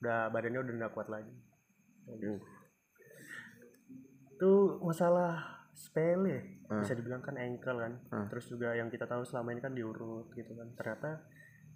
[0.00, 1.32] udah badannya udah nggak kuat lagi
[4.30, 5.32] itu masalah
[5.72, 6.86] sepele Hmm.
[6.86, 8.26] bisa dibilang kan ankle kan Hmm.
[8.30, 11.26] terus juga yang kita tahu selama ini kan diurut gitu kan ternyata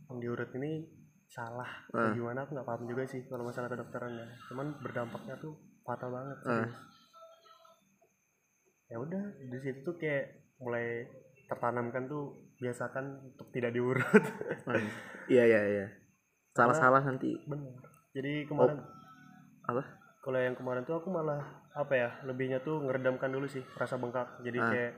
[0.07, 0.87] yang diurut ini
[1.27, 2.15] salah atau Hmm.
[2.15, 6.39] gimana aku nggak paham juga sih kalau masalah kedokteran ya cuman berdampaknya tuh fatal banget
[6.47, 6.69] Hmm.
[8.87, 11.11] ya udah di situ tuh kayak mulai
[11.45, 14.05] tertanamkan tuh biasakan untuk tidak diurut.
[15.25, 15.87] Iya iya iya.
[16.53, 17.33] Salah-salah nanti.
[17.49, 17.73] bener.
[18.13, 18.79] Jadi kemarin
[19.65, 19.83] apa?
[20.21, 21.41] Kalau yang kemarin tuh aku malah
[21.73, 24.41] apa ya lebihnya tuh ngeredamkan dulu sih rasa bengkak.
[24.45, 24.69] Jadi Ah.
[24.69, 24.93] kayak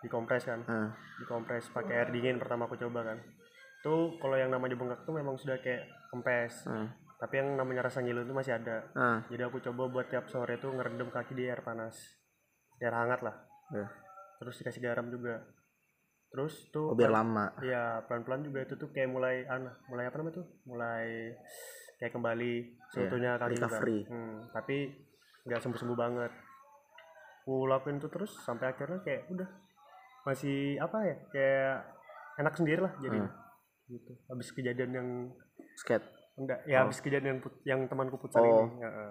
[0.00, 0.60] dikompres kan.
[0.64, 0.90] Ah.
[1.20, 3.18] Dikompres pakai air dingin pertama aku coba kan.
[3.84, 6.64] Tuh kalau yang namanya bengkak tuh memang sudah kayak kempes.
[6.66, 6.88] Ah.
[7.18, 8.88] Tapi yang namanya rasa ngilu itu masih ada.
[8.96, 9.18] Ah.
[9.28, 11.94] Jadi aku coba buat tiap sore tuh ngerendam kaki di air panas.
[12.78, 13.36] Di air hangat lah.
[13.70, 13.86] Ya.
[14.38, 15.42] Terus dikasih garam juga
[16.28, 20.16] terus tuh oh, biar lama Iya pelan-pelan juga itu tuh kayak mulai ana mulai apa
[20.16, 21.32] namanya tuh mulai
[21.96, 22.52] kayak kembali
[22.88, 23.66] seutuhnya kaki juga.
[23.66, 23.98] recovery.
[24.06, 24.76] Hmm, tapi
[25.42, 26.32] nggak sembuh-sembuh banget.
[27.40, 29.48] Aku lakuin itu terus sampai akhirnya kayak udah
[30.22, 31.74] masih apa ya kayak
[32.38, 33.32] enak sendiri lah jadi Hmm.
[33.88, 35.08] gitu habis kejadian yang
[35.74, 36.04] skate
[36.36, 38.44] enggak ya habis kejadian yang put- yang temanku putus Oh.
[38.44, 39.10] ini Heeh.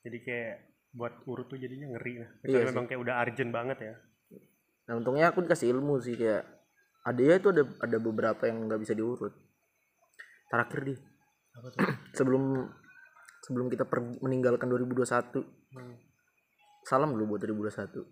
[0.00, 0.54] jadi kayak
[0.90, 2.70] buat urut tuh jadinya ngeri lah Iya Kecuali sih.
[2.72, 3.94] memang kayak udah urgent banget ya
[4.82, 6.42] nah untungnya aku dikasih ilmu sih kayak
[7.02, 9.30] ada ya itu ada ada beberapa yang nggak bisa diurut
[10.46, 10.94] terakhir di
[11.52, 11.78] apa tuh
[12.18, 12.42] sebelum
[13.42, 15.96] sebelum kita pergi meninggalkan 2021 Hmm.
[16.84, 18.04] salam dulu buat 2021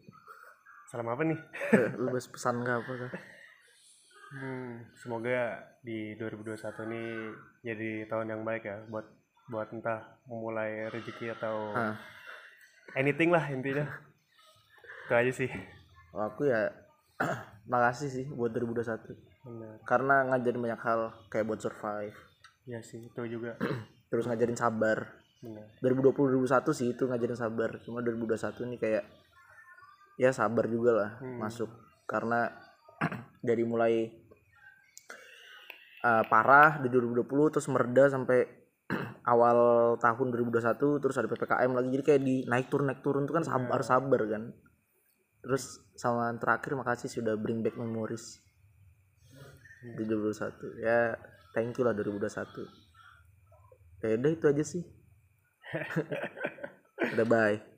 [0.88, 1.36] salam apa nih
[1.76, 3.12] Eh, lu pesan nggak apa kah?
[4.30, 6.56] Hmm, semoga di 2021
[6.88, 7.02] ini
[7.60, 9.04] jadi tahun yang baik ya buat
[9.50, 11.98] buat entah memulai rezeki atau Ah.
[12.94, 13.84] anything lah intinya.
[15.04, 15.50] Itu aja sih.
[16.12, 16.70] Aku ya
[17.72, 19.80] makasih sih buat 2021 Benar.
[19.84, 22.16] karena ngajarin banyak hal kayak buat survive
[22.64, 23.56] Ya sih, itu juga.
[24.10, 25.64] terus ngajarin sabar Benar.
[25.80, 29.04] 2020 2021 sih itu ngajarin sabar cuma 2021 ini kayak
[30.16, 31.38] ya sabar juga lah Hmm.
[31.38, 31.70] masuk
[32.04, 32.50] karena
[33.46, 34.10] dari mulai
[36.02, 38.44] uh, parah di 2020 terus mereda sampai
[39.22, 39.58] awal
[39.96, 43.44] tahun 2021 terus ada PPKM lagi jadi kayak di naik turun naik turun itu kan
[43.44, 44.50] sabar sabar kan
[45.40, 48.40] terus sama yang terakhir makasih sudah bring back memories.
[49.80, 51.16] di 2021 ya
[51.56, 52.68] thank you lah 2021
[54.04, 54.84] ya udah itu aja sih.
[57.16, 57.69] Udah bye